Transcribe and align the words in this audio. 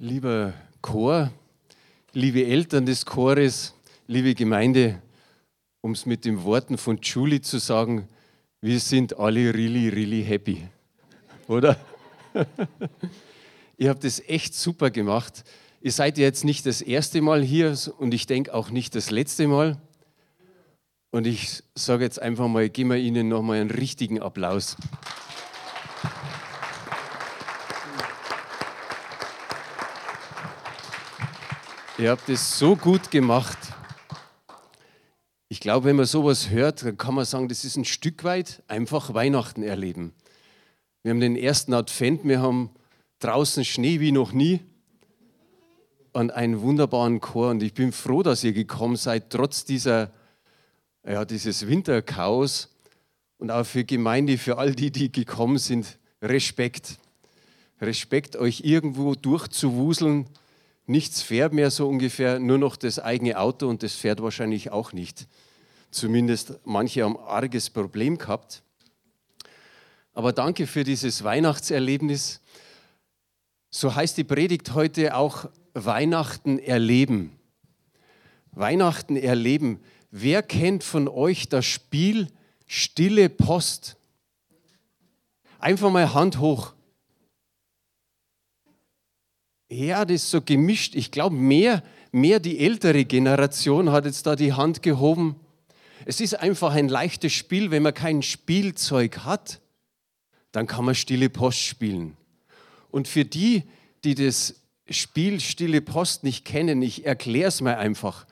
Lieber 0.00 0.54
Chor, 0.80 1.32
liebe 2.12 2.46
Eltern 2.46 2.86
des 2.86 3.04
Chores, 3.04 3.74
liebe 4.06 4.32
Gemeinde, 4.32 5.02
um 5.80 5.90
es 5.90 6.06
mit 6.06 6.24
den 6.24 6.44
Worten 6.44 6.78
von 6.78 7.00
Julie 7.02 7.40
zu 7.40 7.58
sagen, 7.58 8.06
wir 8.60 8.78
sind 8.78 9.18
alle 9.18 9.52
really, 9.52 9.88
really 9.88 10.22
happy. 10.22 10.68
Oder? 11.48 11.76
Ihr 13.76 13.88
habt 13.88 14.04
es 14.04 14.20
echt 14.20 14.54
super 14.54 14.92
gemacht. 14.92 15.42
Ihr 15.80 15.90
seid 15.90 16.16
jetzt 16.16 16.44
nicht 16.44 16.64
das 16.66 16.80
erste 16.80 17.20
Mal 17.20 17.42
hier 17.42 17.76
und 17.98 18.14
ich 18.14 18.26
denke 18.26 18.54
auch 18.54 18.70
nicht 18.70 18.94
das 18.94 19.10
letzte 19.10 19.48
Mal. 19.48 19.78
Und 21.10 21.26
ich 21.26 21.64
sage 21.74 22.04
jetzt 22.04 22.22
einfach 22.22 22.46
mal, 22.46 22.68
geben 22.68 22.90
wir 22.90 22.98
Ihnen 22.98 23.26
nochmal 23.26 23.60
einen 23.60 23.72
richtigen 23.72 24.22
Applaus. 24.22 24.76
Ihr 32.00 32.12
habt 32.12 32.28
es 32.28 32.56
so 32.56 32.76
gut 32.76 33.10
gemacht. 33.10 33.58
Ich 35.48 35.58
glaube, 35.58 35.86
wenn 35.86 35.96
man 35.96 36.06
sowas 36.06 36.48
hört, 36.48 36.84
dann 36.84 36.96
kann 36.96 37.12
man 37.12 37.24
sagen, 37.24 37.48
das 37.48 37.64
ist 37.64 37.76
ein 37.76 37.84
Stück 37.84 38.22
weit 38.22 38.62
einfach 38.68 39.14
Weihnachten 39.14 39.64
erleben. 39.64 40.12
Wir 41.02 41.10
haben 41.10 41.18
den 41.18 41.34
ersten 41.34 41.74
Advent, 41.74 42.22
wir 42.22 42.40
haben 42.40 42.70
draußen 43.18 43.64
Schnee 43.64 43.98
wie 43.98 44.12
noch 44.12 44.30
nie 44.30 44.60
und 46.12 46.30
einen 46.30 46.60
wunderbaren 46.60 47.20
Chor. 47.20 47.50
Und 47.50 47.64
ich 47.64 47.74
bin 47.74 47.90
froh, 47.90 48.22
dass 48.22 48.44
ihr 48.44 48.52
gekommen 48.52 48.94
seid, 48.94 49.30
trotz 49.30 49.64
dieser, 49.64 50.12
ja, 51.04 51.24
dieses 51.24 51.66
Winterchaos. 51.66 52.68
Und 53.38 53.50
auch 53.50 53.66
für 53.66 53.82
Gemeinde, 53.82 54.38
für 54.38 54.56
all 54.56 54.72
die, 54.72 54.92
die 54.92 55.10
gekommen 55.10 55.58
sind, 55.58 55.98
Respekt. 56.22 56.96
Respekt, 57.80 58.36
euch 58.36 58.60
irgendwo 58.60 59.16
durchzuwuseln 59.16 60.28
nichts 60.88 61.22
fährt 61.22 61.52
mehr 61.52 61.70
so 61.70 61.88
ungefähr, 61.88 62.38
nur 62.38 62.58
noch 62.58 62.76
das 62.76 62.98
eigene 62.98 63.38
Auto 63.38 63.68
und 63.68 63.82
das 63.82 63.94
fährt 63.94 64.22
wahrscheinlich 64.22 64.70
auch 64.70 64.92
nicht. 64.92 65.26
Zumindest 65.90 66.54
manche 66.64 67.04
haben 67.04 67.16
arges 67.16 67.70
Problem 67.70 68.18
gehabt. 68.18 68.62
Aber 70.12 70.32
danke 70.32 70.66
für 70.66 70.84
dieses 70.84 71.22
Weihnachtserlebnis. 71.24 72.40
So 73.70 73.94
heißt 73.94 74.16
die 74.16 74.24
Predigt 74.24 74.74
heute 74.74 75.14
auch 75.14 75.48
Weihnachten 75.74 76.58
erleben. 76.58 77.38
Weihnachten 78.52 79.16
erleben. 79.16 79.80
Wer 80.10 80.42
kennt 80.42 80.82
von 80.82 81.06
euch 81.06 81.48
das 81.48 81.66
Spiel 81.66 82.28
Stille 82.66 83.28
Post? 83.28 83.96
Einfach 85.58 85.90
mal 85.90 86.14
Hand 86.14 86.38
hoch. 86.38 86.72
Ja, 89.70 90.04
das 90.04 90.22
ist 90.22 90.30
so 90.30 90.40
gemischt. 90.40 90.94
Ich 90.94 91.10
glaube, 91.10 91.36
mehr, 91.36 91.82
mehr 92.10 92.40
die 92.40 92.58
ältere 92.58 93.04
Generation 93.04 93.92
hat 93.92 94.06
jetzt 94.06 94.26
da 94.26 94.34
die 94.34 94.54
Hand 94.54 94.82
gehoben. 94.82 95.36
Es 96.06 96.20
ist 96.20 96.34
einfach 96.34 96.72
ein 96.72 96.88
leichtes 96.88 97.32
Spiel. 97.32 97.70
Wenn 97.70 97.82
man 97.82 97.92
kein 97.92 98.22
Spielzeug 98.22 99.18
hat, 99.24 99.60
dann 100.52 100.66
kann 100.66 100.86
man 100.86 100.94
stille 100.94 101.28
Post 101.28 101.60
spielen. 101.60 102.16
Und 102.90 103.08
für 103.08 103.26
die, 103.26 103.64
die 104.04 104.14
das 104.14 104.54
Spiel 104.88 105.38
Stille 105.40 105.82
Post 105.82 106.24
nicht 106.24 106.46
kennen, 106.46 106.80
ich 106.80 107.04
erkläre 107.04 107.48
es 107.48 107.60
mal 107.60 107.76
einfach. 107.76 108.26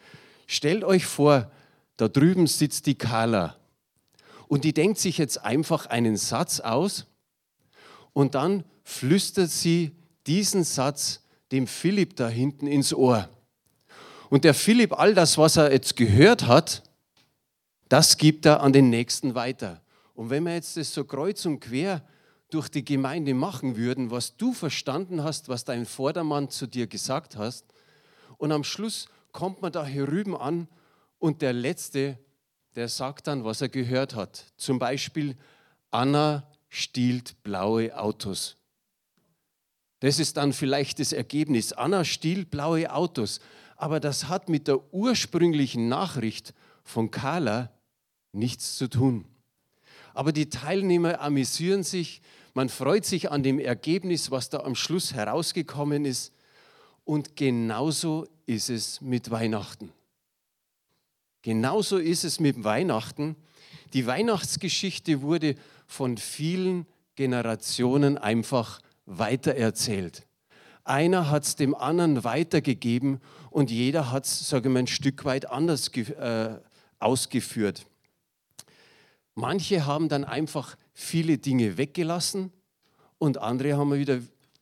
Stellt 0.47 0.85
euch 0.85 1.05
vor, 1.05 1.51
da 1.99 2.09
drüben 2.09 2.47
sitzt 2.47 2.87
die 2.87 2.95
Carla 2.95 3.57
und 4.49 4.65
die 4.65 4.73
denkt 4.73 4.99
sich 4.99 5.19
jetzt 5.19 5.45
einfach 5.45 5.87
einen 5.87 6.17
Satz 6.17 6.61
aus 6.61 7.07
und 8.15 8.35
dann 8.35 8.65
flüstert 8.85 9.51
sie 9.51 9.93
diesen 10.27 10.65
Satz 10.65 11.26
dem 11.53 11.67
Philipp 11.67 12.17
da 12.17 12.29
hinten 12.29 12.67
ins 12.67 12.93
Ohr. 12.93 13.29
Und 14.31 14.45
der 14.45 14.55
Philipp, 14.55 14.99
all 14.99 15.15
das, 15.15 15.39
was 15.39 15.57
er 15.57 15.73
jetzt 15.73 15.97
gehört 15.97 16.47
hat, 16.47 16.83
das 17.89 18.17
gibt 18.17 18.47
er 18.47 18.61
an 18.61 18.73
den 18.73 18.91
Nächsten 18.91 19.35
weiter. 19.35 19.81
Und 20.15 20.31
wenn 20.31 20.45
wir 20.45 20.55
jetzt 20.55 20.77
das 20.77 20.93
so 20.93 21.05
kreuz 21.05 21.47
und 21.47 21.61
quer 21.61 22.03
durch 22.51 22.69
die 22.69 22.85
Gemeinde 22.85 23.35
machen 23.35 23.77
würden, 23.77 24.11
was 24.11 24.37
du 24.37 24.53
verstanden 24.53 25.23
hast, 25.23 25.49
was 25.49 25.65
dein 25.65 25.87
Vordermann 25.87 26.51
zu 26.51 26.67
dir 26.67 26.87
gesagt 26.87 27.37
hast, 27.37 27.67
und 28.39 28.53
am 28.53 28.65
Schluss 28.65 29.09
kommt 29.33 29.63
man 29.63 29.73
da 29.73 29.87
hier 29.87 30.09
rüben 30.09 30.37
an 30.37 30.69
und 31.19 31.43
der 31.43 31.53
Letzte, 31.53 32.19
der 32.75 32.89
sagt 32.89 33.27
dann, 33.27 33.45
was 33.45 33.61
er 33.61 33.69
gehört 33.69 34.15
hat. 34.15 34.45
Zum 34.57 34.79
Beispiel, 34.79 35.37
Anna 35.91 36.51
stiehlt 36.69 37.43
blaue 37.43 37.97
Autos. 37.99 38.57
Das 40.01 40.19
ist 40.19 40.37
dann 40.37 40.53
vielleicht 40.53 40.99
das 41.01 41.13
Ergebnis. 41.13 41.73
Anna 41.73 42.05
stiehlt 42.05 42.51
blaue 42.51 42.93
Autos. 42.93 43.41
Aber 43.77 44.01
das 44.01 44.29
hat 44.29 44.49
mit 44.49 44.69
der 44.69 44.93
ursprünglichen 44.93 45.89
Nachricht 45.89 46.55
von 46.83 47.11
Carla 47.11 47.71
nichts 48.33 48.77
zu 48.77 48.89
tun. 48.89 49.27
Aber 50.15 50.33
die 50.33 50.49
Teilnehmer 50.49 51.21
amüsieren 51.21 51.83
sich, 51.83 52.23
man 52.55 52.71
freut 52.71 53.05
sich 53.05 53.31
an 53.31 53.43
dem 53.43 53.59
Ergebnis, 53.59 54.31
was 54.31 54.49
da 54.49 54.61
am 54.61 54.75
Schluss 54.75 55.13
herausgekommen 55.13 56.07
ist. 56.07 56.33
Und 57.05 57.37
genauso 57.37 58.27
ist 58.47 58.71
es 58.71 59.03
mit 59.03 59.31
Weihnachten. 59.31 59.93
Genauso 61.43 61.99
ist 61.99 62.25
es 62.25 62.41
mit 62.41 62.65
Weihnachten. 62.65 63.37
Die 63.93 64.07
Weihnachtsgeschichte 64.07 65.21
wurde 65.21 65.55
von 65.87 66.17
vielen 66.17 66.87
Generationen 67.15 68.17
einfach 68.19 68.81
weitererzählt. 69.07 70.27
Einer 70.85 71.31
hat 71.31 71.45
es 71.45 71.57
dem 71.57 71.75
anderen 71.75 72.23
weitergegeben 72.23 73.21
und 73.51 73.71
jeder 73.71 74.13
hat 74.13 74.27
es, 74.27 74.49
sage 74.49 74.69
ich 74.69 74.73
mal, 74.73 74.81
ein 74.81 74.87
Stück 74.87 75.25
weit 75.25 75.51
anders 75.51 75.89
äh, 75.89 76.59
ausgeführt. 76.99 77.87
Manche 79.35 79.85
haben 79.85 80.09
dann 80.09 80.25
einfach 80.25 80.77
viele 80.93 81.39
Dinge 81.39 81.77
weggelassen 81.77 82.53
und 83.19 83.39
andere 83.39 83.77
haben 83.77 83.93
wieder 83.95 84.21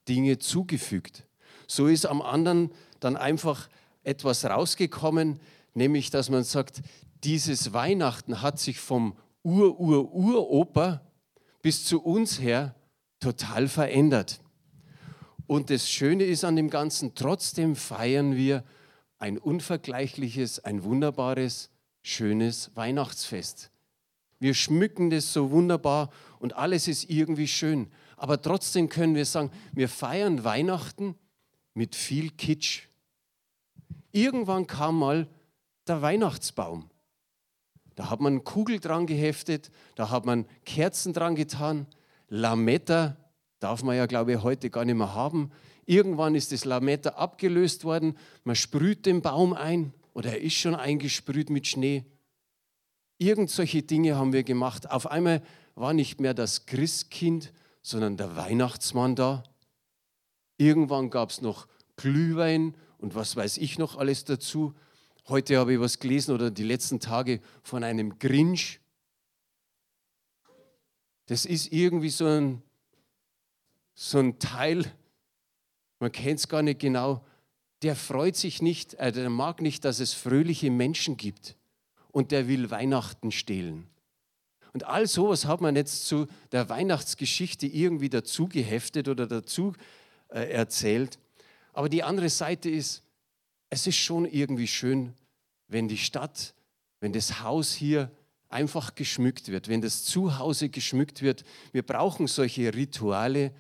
Dinge 0.08 0.38
zugefügt. 0.38 1.24
So 1.66 1.86
ist 1.86 2.06
am 2.06 2.22
anderen 2.22 2.70
dann 3.00 3.16
einfach 3.16 3.68
etwas 4.02 4.44
rausgekommen, 4.44 5.40
nämlich 5.74 6.10
dass 6.10 6.30
man 6.30 6.44
sagt, 6.44 6.82
dieses 7.22 7.72
Weihnachten 7.72 8.42
hat 8.42 8.58
sich 8.58 8.80
vom 8.80 9.16
Ur-Ur-Uropa 9.42 11.02
bis 11.62 11.84
zu 11.84 12.02
uns 12.02 12.40
her 12.40 12.74
total 13.24 13.68
verändert. 13.68 14.38
Und 15.46 15.70
das 15.70 15.88
Schöne 15.88 16.24
ist 16.24 16.44
an 16.44 16.56
dem 16.56 16.68
Ganzen, 16.68 17.14
trotzdem 17.14 17.74
feiern 17.74 18.36
wir 18.36 18.64
ein 19.18 19.38
unvergleichliches, 19.38 20.62
ein 20.62 20.84
wunderbares, 20.84 21.70
schönes 22.02 22.70
Weihnachtsfest. 22.74 23.70
Wir 24.40 24.52
schmücken 24.52 25.08
das 25.08 25.32
so 25.32 25.50
wunderbar 25.50 26.10
und 26.38 26.54
alles 26.54 26.86
ist 26.86 27.08
irgendwie 27.08 27.48
schön. 27.48 27.90
Aber 28.18 28.42
trotzdem 28.42 28.90
können 28.90 29.14
wir 29.14 29.24
sagen, 29.24 29.50
wir 29.72 29.88
feiern 29.88 30.44
Weihnachten 30.44 31.14
mit 31.72 31.96
viel 31.96 32.30
Kitsch. 32.30 32.82
Irgendwann 34.12 34.66
kam 34.66 34.98
mal 34.98 35.28
der 35.86 36.02
Weihnachtsbaum. 36.02 36.90
Da 37.94 38.10
hat 38.10 38.20
man 38.20 38.44
Kugel 38.44 38.80
dran 38.80 39.06
geheftet, 39.06 39.70
da 39.94 40.10
hat 40.10 40.26
man 40.26 40.44
Kerzen 40.66 41.14
dran 41.14 41.36
getan, 41.36 41.86
Lametta 42.34 43.16
darf 43.60 43.84
man 43.84 43.96
ja, 43.96 44.06
glaube 44.06 44.32
ich, 44.32 44.42
heute 44.42 44.68
gar 44.68 44.84
nicht 44.84 44.96
mehr 44.96 45.14
haben. 45.14 45.52
Irgendwann 45.86 46.34
ist 46.34 46.50
das 46.50 46.64
Lametta 46.64 47.10
abgelöst 47.10 47.84
worden, 47.84 48.18
man 48.42 48.56
sprüht 48.56 49.06
den 49.06 49.22
Baum 49.22 49.52
ein 49.52 49.94
oder 50.14 50.30
er 50.32 50.40
ist 50.40 50.54
schon 50.54 50.74
eingesprüht 50.74 51.48
mit 51.48 51.68
Schnee. 51.68 52.04
Irgend 53.18 53.50
solche 53.50 53.82
Dinge 53.82 54.16
haben 54.16 54.32
wir 54.32 54.42
gemacht. 54.42 54.90
Auf 54.90 55.08
einmal 55.08 55.42
war 55.76 55.92
nicht 55.92 56.20
mehr 56.20 56.34
das 56.34 56.66
Christkind, 56.66 57.52
sondern 57.82 58.16
der 58.16 58.34
Weihnachtsmann 58.34 59.14
da. 59.14 59.44
Irgendwann 60.58 61.10
gab 61.10 61.30
es 61.30 61.40
noch 61.40 61.68
Glühwein 61.96 62.74
und 62.98 63.14
was 63.14 63.36
weiß 63.36 63.58
ich 63.58 63.78
noch 63.78 63.96
alles 63.96 64.24
dazu. 64.24 64.74
Heute 65.28 65.56
habe 65.56 65.74
ich 65.74 65.80
was 65.80 66.00
gelesen 66.00 66.34
oder 66.34 66.50
die 66.50 66.64
letzten 66.64 66.98
Tage 66.98 67.40
von 67.62 67.84
einem 67.84 68.18
Grinch. 68.18 68.80
Das 71.26 71.46
ist 71.46 71.72
irgendwie 71.72 72.10
so 72.10 72.26
ein, 72.26 72.62
so 73.94 74.18
ein 74.18 74.38
Teil, 74.38 74.84
man 75.98 76.12
kennt 76.12 76.40
es 76.40 76.48
gar 76.48 76.62
nicht 76.62 76.80
genau, 76.80 77.24
der 77.82 77.96
freut 77.96 78.36
sich 78.36 78.62
nicht, 78.62 78.94
äh, 78.94 79.12
der 79.12 79.30
mag 79.30 79.60
nicht, 79.60 79.84
dass 79.84 80.00
es 80.00 80.12
fröhliche 80.12 80.70
Menschen 80.70 81.16
gibt 81.16 81.56
und 82.12 82.30
der 82.30 82.48
will 82.48 82.70
Weihnachten 82.70 83.30
stehlen. 83.30 83.88
Und 84.72 84.84
all 84.84 85.06
sowas 85.06 85.44
hat 85.44 85.60
man 85.60 85.76
jetzt 85.76 86.06
zu 86.06 86.26
der 86.50 86.68
Weihnachtsgeschichte 86.68 87.66
irgendwie 87.66 88.08
dazu 88.08 88.48
geheftet 88.48 89.08
oder 89.08 89.26
dazu 89.26 89.72
äh, 90.28 90.50
erzählt. 90.50 91.18
Aber 91.72 91.88
die 91.88 92.02
andere 92.02 92.28
Seite 92.28 92.70
ist, 92.70 93.02
es 93.70 93.86
ist 93.86 93.96
schon 93.96 94.24
irgendwie 94.24 94.66
schön, 94.66 95.14
wenn 95.68 95.88
die 95.88 95.98
Stadt, 95.98 96.54
wenn 97.00 97.12
das 97.12 97.40
Haus 97.40 97.72
hier 97.72 98.10
einfach 98.54 98.94
geschmückt 98.94 99.48
wird, 99.48 99.68
wenn 99.68 99.82
das 99.82 100.04
Zuhause 100.04 100.68
geschmückt 100.68 101.20
wird. 101.20 101.44
Wir 101.72 101.82
brauchen 101.82 102.28
solche 102.28 102.72
Rituale, 102.72 103.52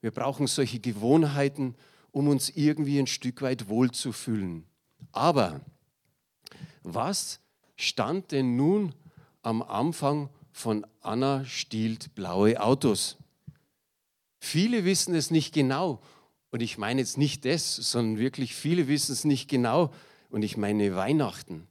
wir 0.00 0.10
brauchen 0.10 0.46
solche 0.46 0.80
Gewohnheiten, 0.80 1.74
um 2.10 2.28
uns 2.28 2.50
irgendwie 2.50 2.98
ein 2.98 3.06
Stück 3.06 3.42
weit 3.42 3.68
wohlzufühlen. 3.68 4.64
Aber 5.12 5.60
was 6.82 7.40
stand 7.76 8.32
denn 8.32 8.56
nun 8.56 8.94
am 9.42 9.62
Anfang 9.62 10.30
von 10.50 10.86
Anna 11.00 11.44
stiehlt 11.44 12.14
blaue 12.14 12.60
Autos? 12.60 13.18
Viele 14.40 14.84
wissen 14.86 15.14
es 15.14 15.30
nicht 15.30 15.52
genau. 15.52 16.00
Und 16.50 16.62
ich 16.62 16.78
meine 16.78 17.00
jetzt 17.00 17.18
nicht 17.18 17.44
das, 17.44 17.76
sondern 17.76 18.18
wirklich 18.18 18.54
viele 18.54 18.88
wissen 18.88 19.12
es 19.12 19.24
nicht 19.24 19.48
genau. 19.48 19.92
Und 20.30 20.42
ich 20.42 20.56
meine 20.56 20.96
Weihnachten. 20.96 21.67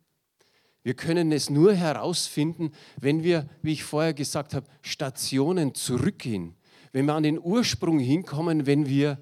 Wir 0.84 0.94
können 0.94 1.32
es 1.32 1.50
nur 1.50 1.74
herausfinden, 1.74 2.72
wenn 3.00 3.24
wir, 3.24 3.50
wie 3.62 3.74
ich 3.74 3.84
vorher 3.84 4.14
gesagt 4.14 4.54
habe, 4.54 4.68
Stationen 4.82 5.76
zurückgehen. 5.76 6.56
Wenn 6.92 7.06
wir 7.06 7.16
an 7.16 7.24
den 7.24 7.40
Ursprung 7.40 8.00
hinkommen, 8.00 8.66
wenn 8.66 8.88
wir 8.88 9.20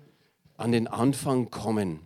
an 0.58 0.72
den 0.72 0.88
Anfang 0.88 1.50
kommen, 1.50 2.02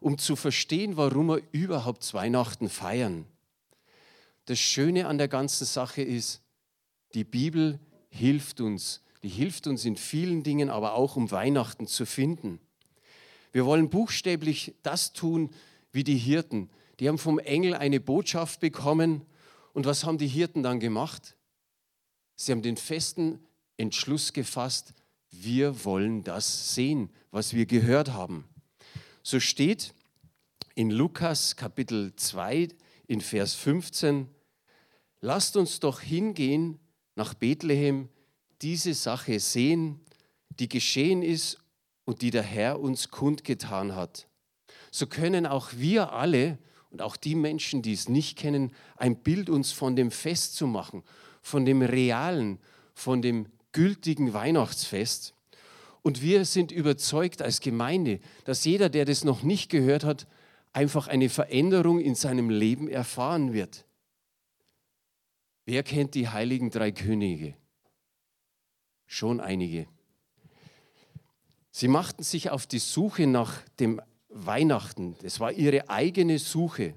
um 0.00 0.18
zu 0.18 0.36
verstehen, 0.36 0.96
warum 0.96 1.26
wir 1.26 1.42
überhaupt 1.52 2.14
Weihnachten 2.14 2.68
feiern. 2.68 3.26
Das 4.46 4.58
Schöne 4.58 5.06
an 5.06 5.18
der 5.18 5.28
ganzen 5.28 5.66
Sache 5.66 6.02
ist, 6.02 6.40
die 7.14 7.24
Bibel 7.24 7.80
hilft 8.10 8.60
uns. 8.60 9.02
Die 9.22 9.28
hilft 9.28 9.66
uns 9.66 9.84
in 9.84 9.96
vielen 9.96 10.42
Dingen, 10.42 10.70
aber 10.70 10.94
auch 10.94 11.16
um 11.16 11.30
Weihnachten 11.30 11.86
zu 11.86 12.06
finden. 12.06 12.60
Wir 13.52 13.66
wollen 13.66 13.90
buchstäblich 13.90 14.74
das 14.82 15.12
tun 15.12 15.50
wie 15.90 16.04
die 16.04 16.16
Hirten. 16.16 16.70
Die 17.00 17.08
haben 17.08 17.18
vom 17.18 17.38
Engel 17.38 17.74
eine 17.74 18.00
Botschaft 18.00 18.60
bekommen. 18.60 19.22
Und 19.72 19.86
was 19.86 20.04
haben 20.04 20.18
die 20.18 20.26
Hirten 20.26 20.62
dann 20.62 20.80
gemacht? 20.80 21.36
Sie 22.36 22.52
haben 22.52 22.62
den 22.62 22.76
festen 22.76 23.40
Entschluss 23.76 24.32
gefasst, 24.32 24.94
wir 25.30 25.84
wollen 25.84 26.24
das 26.24 26.74
sehen, 26.74 27.10
was 27.30 27.52
wir 27.52 27.66
gehört 27.66 28.12
haben. 28.12 28.48
So 29.22 29.40
steht 29.40 29.94
in 30.74 30.90
Lukas 30.90 31.56
Kapitel 31.56 32.14
2 32.16 32.68
in 33.06 33.20
Vers 33.20 33.54
15, 33.54 34.28
lasst 35.20 35.56
uns 35.56 35.80
doch 35.80 36.00
hingehen 36.00 36.78
nach 37.14 37.34
Bethlehem, 37.34 38.08
diese 38.62 38.94
Sache 38.94 39.38
sehen, 39.40 40.00
die 40.58 40.68
geschehen 40.68 41.22
ist 41.22 41.58
und 42.04 42.22
die 42.22 42.30
der 42.30 42.42
Herr 42.42 42.80
uns 42.80 43.10
kundgetan 43.10 43.94
hat. 43.94 44.28
So 44.90 45.06
können 45.06 45.46
auch 45.46 45.72
wir 45.74 46.12
alle 46.12 46.58
und 46.90 47.02
auch 47.02 47.16
die 47.16 47.34
Menschen, 47.34 47.82
die 47.82 47.92
es 47.92 48.08
nicht 48.08 48.38
kennen, 48.38 48.72
ein 48.96 49.16
Bild 49.16 49.50
uns 49.50 49.72
von 49.72 49.96
dem 49.96 50.10
Fest 50.10 50.56
zu 50.56 50.66
machen, 50.66 51.02
von 51.42 51.64
dem 51.64 51.82
realen, 51.82 52.58
von 52.94 53.22
dem 53.22 53.46
gültigen 53.72 54.32
Weihnachtsfest. 54.32 55.34
Und 56.02 56.22
wir 56.22 56.44
sind 56.44 56.72
überzeugt 56.72 57.42
als 57.42 57.60
Gemeinde, 57.60 58.20
dass 58.44 58.64
jeder, 58.64 58.88
der 58.88 59.04
das 59.04 59.24
noch 59.24 59.42
nicht 59.42 59.70
gehört 59.70 60.04
hat, 60.04 60.26
einfach 60.72 61.08
eine 61.08 61.28
Veränderung 61.28 62.00
in 62.00 62.14
seinem 62.14 62.50
Leben 62.50 62.88
erfahren 62.88 63.52
wird. 63.52 63.84
Wer 65.66 65.82
kennt 65.82 66.14
die 66.14 66.28
heiligen 66.28 66.70
drei 66.70 66.92
Könige? 66.92 67.54
Schon 69.06 69.40
einige. 69.40 69.86
Sie 71.70 71.88
machten 71.88 72.22
sich 72.22 72.50
auf 72.50 72.66
die 72.66 72.78
Suche 72.78 73.26
nach 73.26 73.62
dem 73.78 74.00
Weihnachten. 74.28 75.16
Das 75.22 75.40
war 75.40 75.52
ihre 75.52 75.88
eigene 75.88 76.38
Suche. 76.38 76.94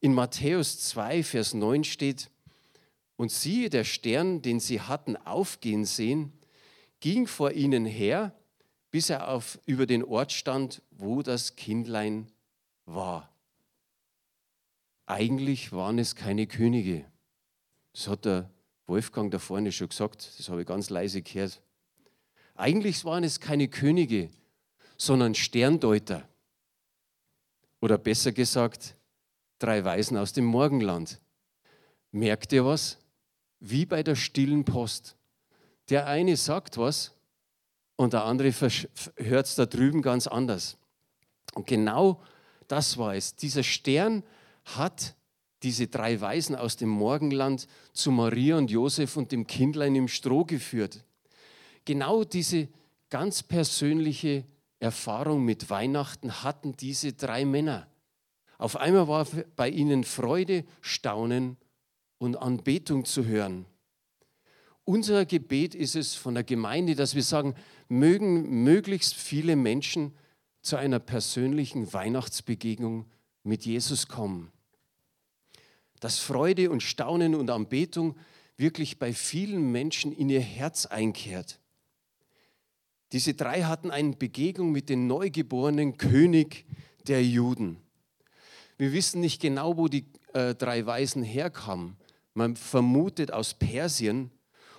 In 0.00 0.14
Matthäus 0.14 0.80
2, 0.80 1.22
Vers 1.22 1.54
9 1.54 1.84
steht, 1.84 2.30
und 3.16 3.30
siehe, 3.30 3.68
der 3.68 3.84
Stern, 3.84 4.40
den 4.40 4.60
sie 4.60 4.80
hatten 4.80 5.16
aufgehen 5.16 5.84
sehen, 5.84 6.32
ging 7.00 7.26
vor 7.26 7.52
ihnen 7.52 7.84
her, 7.84 8.34
bis 8.90 9.10
er 9.10 9.28
auf, 9.28 9.58
über 9.66 9.84
den 9.84 10.02
Ort 10.02 10.32
stand, 10.32 10.80
wo 10.90 11.22
das 11.22 11.54
Kindlein 11.54 12.32
war. 12.86 13.30
Eigentlich 15.04 15.72
waren 15.72 15.98
es 15.98 16.14
keine 16.14 16.46
Könige. 16.46 17.04
Das 17.92 18.08
hat 18.08 18.24
der 18.24 18.48
Wolfgang 18.86 19.30
da 19.30 19.38
vorne 19.38 19.70
schon 19.70 19.90
gesagt, 19.90 20.38
das 20.38 20.48
habe 20.48 20.62
ich 20.62 20.66
ganz 20.66 20.88
leise 20.88 21.20
gehört. 21.20 21.60
Eigentlich 22.54 23.04
waren 23.04 23.24
es 23.24 23.38
keine 23.38 23.68
Könige, 23.68 24.30
sondern 24.96 25.34
Sterndeuter. 25.34 26.28
Oder 27.80 27.98
besser 27.98 28.32
gesagt, 28.32 28.96
drei 29.58 29.84
Weisen 29.84 30.16
aus 30.16 30.32
dem 30.32 30.44
Morgenland. 30.44 31.20
Merkt 32.12 32.52
ihr 32.52 32.64
was? 32.64 32.98
Wie 33.60 33.86
bei 33.86 34.02
der 34.02 34.16
stillen 34.16 34.64
Post. 34.64 35.16
Der 35.88 36.06
eine 36.06 36.36
sagt 36.36 36.78
was 36.78 37.14
und 37.96 38.12
der 38.12 38.24
andere 38.24 38.52
hört 39.16 39.46
es 39.46 39.54
da 39.54 39.66
drüben 39.66 40.02
ganz 40.02 40.26
anders. 40.26 40.78
Und 41.54 41.66
genau 41.66 42.22
das 42.68 42.96
war 42.96 43.14
es. 43.14 43.34
Dieser 43.36 43.62
Stern 43.62 44.22
hat 44.64 45.14
diese 45.62 45.88
drei 45.88 46.20
Weisen 46.20 46.56
aus 46.56 46.76
dem 46.76 46.88
Morgenland 46.88 47.66
zu 47.92 48.10
Maria 48.10 48.56
und 48.56 48.70
Josef 48.70 49.16
und 49.16 49.32
dem 49.32 49.46
Kindlein 49.46 49.94
im 49.94 50.08
Stroh 50.08 50.44
geführt. 50.44 51.04
Genau 51.84 52.24
diese 52.24 52.68
ganz 53.10 53.42
persönliche 53.42 54.44
Erfahrung 54.80 55.44
mit 55.44 55.70
Weihnachten 55.70 56.42
hatten 56.42 56.74
diese 56.76 57.12
drei 57.12 57.44
Männer. 57.44 57.86
Auf 58.58 58.76
einmal 58.76 59.08
war 59.08 59.26
bei 59.56 59.68
ihnen 59.68 60.04
Freude, 60.04 60.64
Staunen 60.80 61.56
und 62.18 62.36
Anbetung 62.36 63.04
zu 63.04 63.24
hören. 63.24 63.66
Unser 64.84 65.24
Gebet 65.24 65.74
ist 65.74 65.94
es 65.94 66.14
von 66.14 66.34
der 66.34 66.44
Gemeinde, 66.44 66.94
dass 66.94 67.14
wir 67.14 67.22
sagen, 67.22 67.54
mögen 67.88 68.64
möglichst 68.64 69.14
viele 69.14 69.54
Menschen 69.54 70.16
zu 70.62 70.76
einer 70.76 70.98
persönlichen 70.98 71.92
Weihnachtsbegegnung 71.92 73.06
mit 73.44 73.64
Jesus 73.64 74.08
kommen. 74.08 74.50
Dass 76.00 76.18
Freude 76.18 76.70
und 76.70 76.82
Staunen 76.82 77.34
und 77.34 77.50
Anbetung 77.50 78.16
wirklich 78.56 78.98
bei 78.98 79.12
vielen 79.12 79.70
Menschen 79.70 80.12
in 80.12 80.28
ihr 80.28 80.40
Herz 80.40 80.86
einkehrt. 80.86 81.59
Diese 83.12 83.34
drei 83.34 83.62
hatten 83.62 83.90
eine 83.90 84.14
Begegnung 84.14 84.70
mit 84.70 84.88
dem 84.88 85.06
neugeborenen 85.06 85.96
König 85.96 86.64
der 87.08 87.24
Juden. 87.24 87.78
Wir 88.78 88.92
wissen 88.92 89.20
nicht 89.20 89.42
genau, 89.42 89.76
wo 89.76 89.88
die 89.88 90.06
äh, 90.32 90.54
drei 90.54 90.86
Weisen 90.86 91.22
herkamen. 91.22 91.96
Man 92.34 92.56
vermutet 92.56 93.32
aus 93.32 93.54
Persien. 93.54 94.30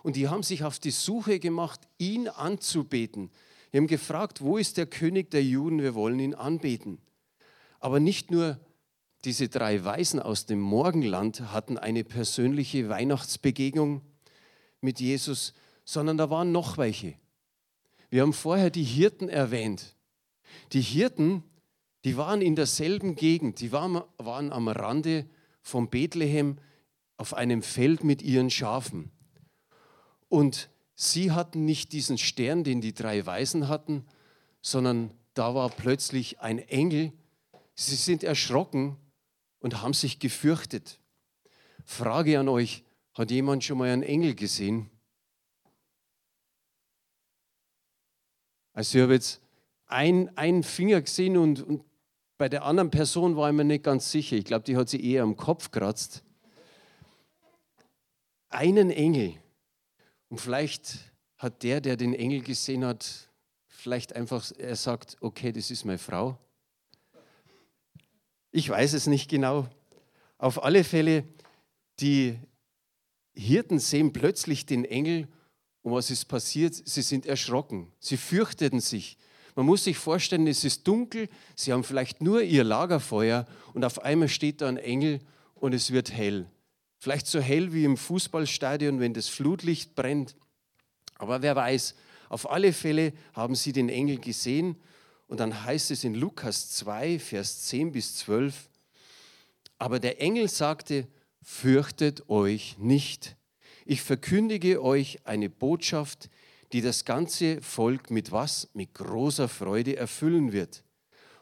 Und 0.03 0.15
die 0.15 0.29
haben 0.29 0.43
sich 0.43 0.63
auf 0.63 0.79
die 0.79 0.91
Suche 0.91 1.39
gemacht, 1.39 1.81
ihn 1.97 2.27
anzubeten. 2.27 3.29
Die 3.71 3.77
haben 3.77 3.87
gefragt, 3.87 4.41
wo 4.41 4.57
ist 4.57 4.77
der 4.77 4.87
König 4.87 5.29
der 5.29 5.43
Juden? 5.43 5.81
Wir 5.81 5.93
wollen 5.93 6.19
ihn 6.19 6.33
anbeten. 6.33 6.99
Aber 7.79 7.99
nicht 7.99 8.31
nur 8.31 8.59
diese 9.23 9.49
drei 9.49 9.83
Weisen 9.83 10.19
aus 10.19 10.45
dem 10.45 10.59
Morgenland 10.59 11.51
hatten 11.51 11.77
eine 11.77 12.03
persönliche 12.03 12.89
Weihnachtsbegegnung 12.89 14.01
mit 14.81 14.99
Jesus, 14.99 15.53
sondern 15.85 16.17
da 16.17 16.29
waren 16.29 16.51
noch 16.51 16.77
welche. 16.77 17.13
Wir 18.11 18.21
haben 18.23 18.33
vorher 18.33 18.69
die 18.69 18.83
Hirten 18.83 19.29
erwähnt. 19.29 19.95
Die 20.73 20.81
Hirten, 20.81 21.43
die 22.03 22.17
waren 22.17 22.41
in 22.41 22.57
derselben 22.57 23.15
Gegend, 23.15 23.61
die 23.61 23.71
waren, 23.71 24.03
waren 24.17 24.51
am 24.51 24.67
Rande 24.67 25.29
von 25.61 25.89
Bethlehem 25.89 26.57
auf 27.15 27.33
einem 27.33 27.63
Feld 27.63 28.03
mit 28.03 28.21
ihren 28.21 28.49
Schafen. 28.49 29.11
Und 30.27 30.69
sie 30.93 31.31
hatten 31.31 31.63
nicht 31.63 31.93
diesen 31.93 32.17
Stern, 32.17 32.65
den 32.65 32.81
die 32.81 32.93
drei 32.93 33.25
Weisen 33.25 33.69
hatten, 33.69 34.05
sondern 34.61 35.13
da 35.33 35.55
war 35.55 35.69
plötzlich 35.69 36.41
ein 36.41 36.59
Engel. 36.59 37.13
Sie 37.75 37.95
sind 37.95 38.23
erschrocken 38.23 38.97
und 39.59 39.81
haben 39.81 39.93
sich 39.93 40.19
gefürchtet. 40.19 40.99
Frage 41.85 42.39
an 42.39 42.49
euch, 42.49 42.83
hat 43.13 43.31
jemand 43.31 43.63
schon 43.63 43.77
mal 43.77 43.89
einen 43.89 44.03
Engel 44.03 44.35
gesehen? 44.35 44.90
Also 48.73 48.97
ich 48.97 49.03
habe 49.03 49.13
jetzt 49.13 49.41
ein, 49.87 50.35
einen 50.37 50.63
Finger 50.63 51.01
gesehen 51.01 51.37
und, 51.37 51.61
und 51.61 51.83
bei 52.37 52.49
der 52.49 52.63
anderen 52.63 52.89
Person 52.89 53.35
war 53.35 53.49
ich 53.49 53.55
mir 53.55 53.65
nicht 53.65 53.83
ganz 53.83 54.11
sicher. 54.11 54.35
Ich 54.37 54.45
glaube, 54.45 54.63
die 54.63 54.77
hat 54.77 54.89
sie 54.89 55.03
eher 55.03 55.23
am 55.23 55.35
Kopf 55.35 55.71
kratzt. 55.71 56.23
Einen 58.49 58.89
Engel. 58.89 59.35
Und 60.29 60.39
vielleicht 60.39 61.11
hat 61.37 61.63
der, 61.63 61.81
der 61.81 61.97
den 61.97 62.13
Engel 62.13 62.41
gesehen 62.41 62.85
hat, 62.85 63.29
vielleicht 63.67 64.15
einfach, 64.15 64.49
er 64.57 64.75
sagt, 64.75 65.17
okay, 65.21 65.51
das 65.51 65.71
ist 65.71 65.85
meine 65.85 65.97
Frau. 65.97 66.37
Ich 68.51 68.69
weiß 68.69 68.93
es 68.93 69.07
nicht 69.07 69.29
genau. 69.29 69.67
Auf 70.37 70.63
alle 70.63 70.83
Fälle, 70.83 71.25
die 71.99 72.39
Hirten 73.33 73.79
sehen 73.79 74.13
plötzlich 74.13 74.65
den 74.65 74.85
Engel 74.85 75.27
und 75.83 75.93
was 75.93 76.11
ist 76.11 76.25
passiert? 76.25 76.73
Sie 76.73 77.01
sind 77.01 77.25
erschrocken. 77.25 77.91
Sie 77.99 78.17
fürchteten 78.17 78.79
sich. 78.79 79.17
Man 79.55 79.65
muss 79.65 79.83
sich 79.83 79.97
vorstellen, 79.97 80.47
es 80.47 80.63
ist 80.63 80.87
dunkel, 80.87 81.27
sie 81.55 81.73
haben 81.73 81.83
vielleicht 81.83 82.21
nur 82.21 82.41
ihr 82.41 82.63
Lagerfeuer 82.63 83.45
und 83.73 83.83
auf 83.83 84.01
einmal 84.03 84.29
steht 84.29 84.61
da 84.61 84.67
ein 84.67 84.77
Engel 84.77 85.19
und 85.55 85.73
es 85.73 85.91
wird 85.91 86.11
hell. 86.11 86.45
Vielleicht 86.99 87.27
so 87.27 87.39
hell 87.39 87.73
wie 87.73 87.83
im 87.83 87.97
Fußballstadion, 87.97 88.99
wenn 88.99 89.13
das 89.13 89.27
Flutlicht 89.27 89.95
brennt. 89.95 90.35
Aber 91.17 91.41
wer 91.41 91.55
weiß, 91.55 91.95
auf 92.29 92.49
alle 92.49 92.71
Fälle 92.71 93.13
haben 93.33 93.55
sie 93.55 93.73
den 93.73 93.89
Engel 93.89 94.19
gesehen 94.19 94.77
Und 95.27 95.39
dann 95.39 95.63
heißt 95.63 95.91
es 95.91 96.03
in 96.03 96.13
Lukas 96.13 96.71
2, 96.71 97.17
Vers 97.17 97.61
10 97.67 97.93
bis 97.93 98.15
12, 98.17 98.69
aber 99.77 99.99
der 99.99 100.21
Engel 100.21 100.49
sagte, 100.49 101.07
fürchtet 101.41 102.29
euch 102.29 102.77
nicht. 102.77 103.37
Ich 103.85 104.01
verkündige 104.01 104.83
euch 104.83 105.19
eine 105.25 105.49
Botschaft, 105.49 106.29
die 106.71 106.81
das 106.81 107.05
ganze 107.05 107.61
Volk 107.61 108.11
mit 108.11 108.31
was? 108.31 108.69
Mit 108.73 108.93
großer 108.93 109.49
Freude 109.49 109.97
erfüllen 109.97 110.51
wird. 110.51 110.83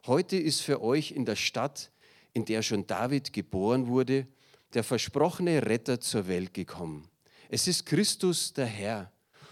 Heute 0.07 0.37
ist 0.37 0.61
für 0.61 0.81
euch 0.81 1.11
in 1.11 1.25
der 1.25 1.35
Stadt, 1.35 1.91
in 2.33 2.45
der 2.45 2.61
schon 2.61 2.87
David 2.87 3.33
geboren 3.33 3.87
wurde, 3.87 4.27
der 4.73 4.83
versprochene 4.83 5.65
Retter 5.65 5.99
zur 5.99 6.27
Welt 6.27 6.53
gekommen. 6.53 7.09
Es 7.49 7.67
ist 7.67 7.85
Christus 7.85 8.53
der 8.53 8.67
Herr. 8.67 9.11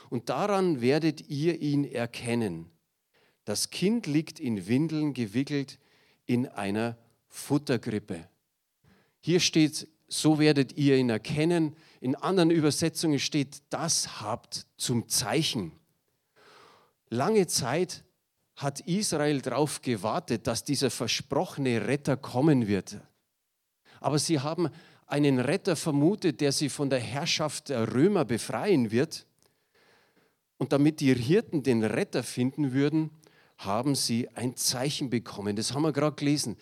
Und 0.10 0.30
daran 0.30 0.82
werdet 0.82 1.30
ihr 1.30 1.60
ihn 1.62 1.84
erkennen. 1.84 2.72
Das 3.44 3.70
Kind 3.70 4.08
liegt 4.08 4.40
in 4.40 4.68
Windeln 4.68 5.14
gewickelt 5.14 5.80
in 6.26 6.48
einer 6.48 6.98
Futtergrippe. 7.28 8.28
Hier 9.20 9.40
steht, 9.40 9.88
so 10.08 10.40
werdet 10.40 10.78
ihr 10.78 10.98
ihn 10.98 11.10
erkennen. 11.10 11.76
In 12.00 12.16
anderen 12.16 12.52
Übersetzungen 12.52 13.20
steht, 13.20 13.62
das 13.70 14.22
habt 14.22 14.68
zum 14.78 15.08
Zeichen. 15.10 15.72
Lange 17.10 17.48
Zeit 17.48 18.04
hat 18.56 18.80
Israel 18.82 19.42
darauf 19.42 19.82
gewartet, 19.82 20.48
dass 20.48 20.64
dieser 20.64 20.90
versprochene 20.90 21.88
Retter 21.88 22.18
kommen 22.18 22.68
wird. 22.68 23.00
Aber 24.00 24.20
sie 24.20 24.40
haben 24.40 24.70
einen 25.06 25.40
Retter 25.40 25.76
vermutet, 25.76 26.42
der 26.42 26.52
sie 26.52 26.70
von 26.70 26.90
der 26.90 27.00
Herrschaft 27.00 27.70
der 27.70 27.94
Römer 27.94 28.26
befreien 28.26 28.92
wird. 28.92 29.26
Und 30.58 30.74
damit 30.74 31.00
die 31.00 31.14
Hirten 31.14 31.64
den 31.64 31.84
Retter 31.84 32.24
finden 32.24 32.74
würden, 32.74 33.12
haben 33.58 33.96
sie 33.96 34.28
ein 34.36 34.56
Zeichen 34.56 35.10
bekommen. 35.10 35.56
Das 35.56 35.74
haben 35.74 35.84
wir 35.84 35.94
gerade 35.94 36.16
gelesen. 36.16 36.58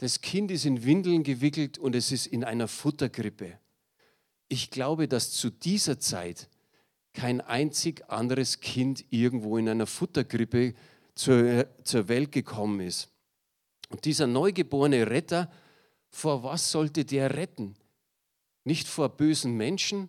Das 0.00 0.22
Kind 0.22 0.50
ist 0.50 0.64
in 0.64 0.82
Windeln 0.82 1.22
gewickelt 1.24 1.76
und 1.76 1.94
es 1.94 2.10
ist 2.10 2.26
in 2.26 2.42
einer 2.42 2.68
Futtergrippe. 2.68 3.58
Ich 4.48 4.70
glaube, 4.70 5.06
dass 5.08 5.30
zu 5.32 5.50
dieser 5.50 6.00
Zeit 6.00 6.48
kein 7.12 7.42
einzig 7.42 8.08
anderes 8.08 8.60
Kind 8.60 9.04
irgendwo 9.10 9.58
in 9.58 9.68
einer 9.68 9.86
Futtergrippe 9.86 10.72
zur, 11.14 11.66
zur 11.84 12.08
Welt 12.08 12.32
gekommen 12.32 12.80
ist. 12.80 13.10
Und 13.90 14.06
dieser 14.06 14.26
neugeborene 14.26 15.10
Retter, 15.10 15.52
vor 16.08 16.44
was 16.44 16.72
sollte 16.72 17.04
der 17.04 17.36
retten? 17.36 17.74
Nicht 18.64 18.88
vor 18.88 19.10
bösen 19.10 19.54
Menschen, 19.54 20.08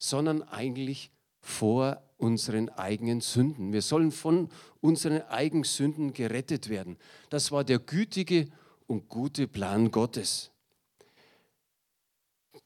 sondern 0.00 0.42
eigentlich 0.42 1.12
vor 1.38 2.02
unseren 2.16 2.68
eigenen 2.68 3.20
Sünden. 3.20 3.72
Wir 3.72 3.82
sollen 3.82 4.10
von 4.10 4.48
unseren 4.80 5.22
eigenen 5.22 5.62
Sünden 5.62 6.14
gerettet 6.14 6.68
werden. 6.68 6.96
Das 7.28 7.52
war 7.52 7.62
der 7.62 7.78
gütige 7.78 8.50
und 8.90 9.08
gute 9.08 9.46
Plan 9.46 9.92
Gottes. 9.92 10.50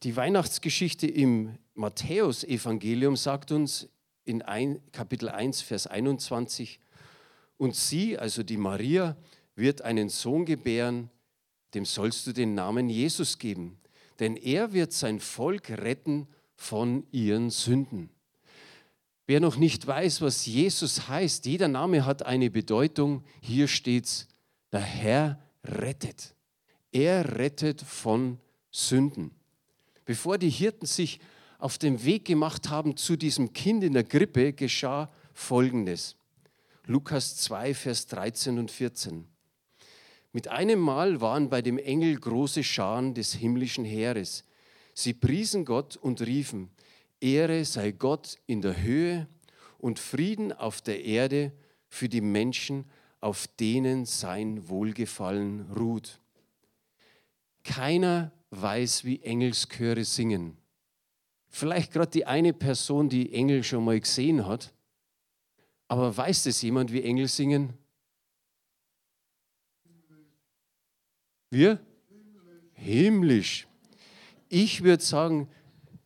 Die 0.04 0.16
Weihnachtsgeschichte 0.16 1.06
im 1.06 1.58
Matthäusevangelium 1.74 3.14
sagt 3.14 3.52
uns 3.52 3.90
in 4.24 4.40
ein, 4.40 4.80
Kapitel 4.90 5.28
1, 5.28 5.60
Vers 5.60 5.86
21, 5.86 6.80
und 7.58 7.76
sie, 7.76 8.16
also 8.16 8.42
die 8.42 8.56
Maria, 8.56 9.18
wird 9.54 9.82
einen 9.82 10.08
Sohn 10.08 10.46
gebären, 10.46 11.10
dem 11.74 11.84
sollst 11.84 12.26
du 12.26 12.32
den 12.32 12.54
Namen 12.54 12.88
Jesus 12.88 13.38
geben, 13.38 13.78
denn 14.18 14.36
er 14.36 14.72
wird 14.72 14.94
sein 14.94 15.20
Volk 15.20 15.68
retten 15.68 16.26
von 16.56 17.06
ihren 17.12 17.50
Sünden. 17.50 18.08
Wer 19.26 19.40
noch 19.40 19.56
nicht 19.56 19.86
weiß, 19.86 20.22
was 20.22 20.46
Jesus 20.46 21.06
heißt, 21.06 21.44
jeder 21.44 21.68
Name 21.68 22.06
hat 22.06 22.24
eine 22.24 22.50
Bedeutung. 22.50 23.24
Hier 23.42 23.68
steht's, 23.68 24.26
der 24.72 24.80
Herr 24.80 25.44
rettet. 25.64 26.34
Er 26.92 27.38
rettet 27.38 27.80
von 27.82 28.38
Sünden. 28.70 29.32
Bevor 30.04 30.38
die 30.38 30.50
Hirten 30.50 30.86
sich 30.86 31.20
auf 31.58 31.78
den 31.78 32.04
Weg 32.04 32.26
gemacht 32.26 32.68
haben 32.68 32.96
zu 32.96 33.16
diesem 33.16 33.52
Kind 33.52 33.82
in 33.82 33.94
der 33.94 34.04
Grippe, 34.04 34.52
geschah 34.52 35.10
Folgendes. 35.32 36.16
Lukas 36.86 37.36
2, 37.36 37.74
Vers 37.74 38.06
13 38.08 38.58
und 38.58 38.70
14. 38.70 39.26
Mit 40.32 40.48
einem 40.48 40.80
Mal 40.80 41.20
waren 41.20 41.48
bei 41.48 41.62
dem 41.62 41.78
Engel 41.78 42.16
große 42.16 42.62
Scharen 42.62 43.14
des 43.14 43.34
himmlischen 43.34 43.84
Heeres. 43.84 44.44
Sie 44.92 45.14
priesen 45.14 45.64
Gott 45.64 45.96
und 45.96 46.20
riefen, 46.20 46.70
Ehre 47.20 47.64
sei 47.64 47.92
Gott 47.92 48.36
in 48.46 48.60
der 48.60 48.82
Höhe 48.82 49.26
und 49.78 49.98
Frieden 49.98 50.52
auf 50.52 50.82
der 50.82 51.04
Erde 51.04 51.52
für 51.88 52.08
die 52.08 52.20
Menschen, 52.20 52.84
auf 53.24 53.46
denen 53.46 54.04
sein 54.04 54.68
Wohlgefallen 54.68 55.72
ruht. 55.72 56.20
Keiner 57.62 58.32
weiß, 58.50 59.04
wie 59.04 59.22
Engelschöre 59.22 60.04
singen. 60.04 60.58
Vielleicht 61.48 61.90
gerade 61.90 62.10
die 62.10 62.26
eine 62.26 62.52
Person, 62.52 63.08
die 63.08 63.32
Engel 63.32 63.64
schon 63.64 63.82
mal 63.82 63.98
gesehen 63.98 64.46
hat. 64.46 64.74
Aber 65.88 66.14
weiß 66.14 66.44
es 66.44 66.60
jemand, 66.60 66.92
wie 66.92 67.02
Engel 67.02 67.26
singen? 67.28 67.72
Wir? 71.48 71.80
Himmlisch. 72.74 73.66
Ich 74.50 74.84
würde 74.84 75.02
sagen, 75.02 75.48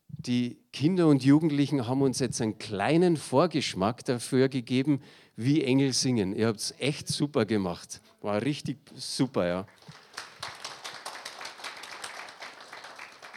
die 0.09 0.57
Kinder 0.73 1.09
und 1.09 1.25
Jugendlichen 1.25 1.89
haben 1.89 2.03
uns 2.03 2.21
jetzt 2.21 2.41
einen 2.41 2.59
kleinen 2.59 3.17
Vorgeschmack 3.17 4.05
dafür 4.05 4.49
gegeben, 4.49 5.01
wie 5.41 5.63
Engel 5.63 5.93
singen. 5.93 6.35
Ihr 6.35 6.49
habt 6.49 6.59
es 6.59 6.75
echt 6.79 7.07
super 7.07 7.47
gemacht. 7.47 8.01
War 8.23 8.43
richtig 8.43 8.79
super, 8.97 9.47
ja. 9.47 9.67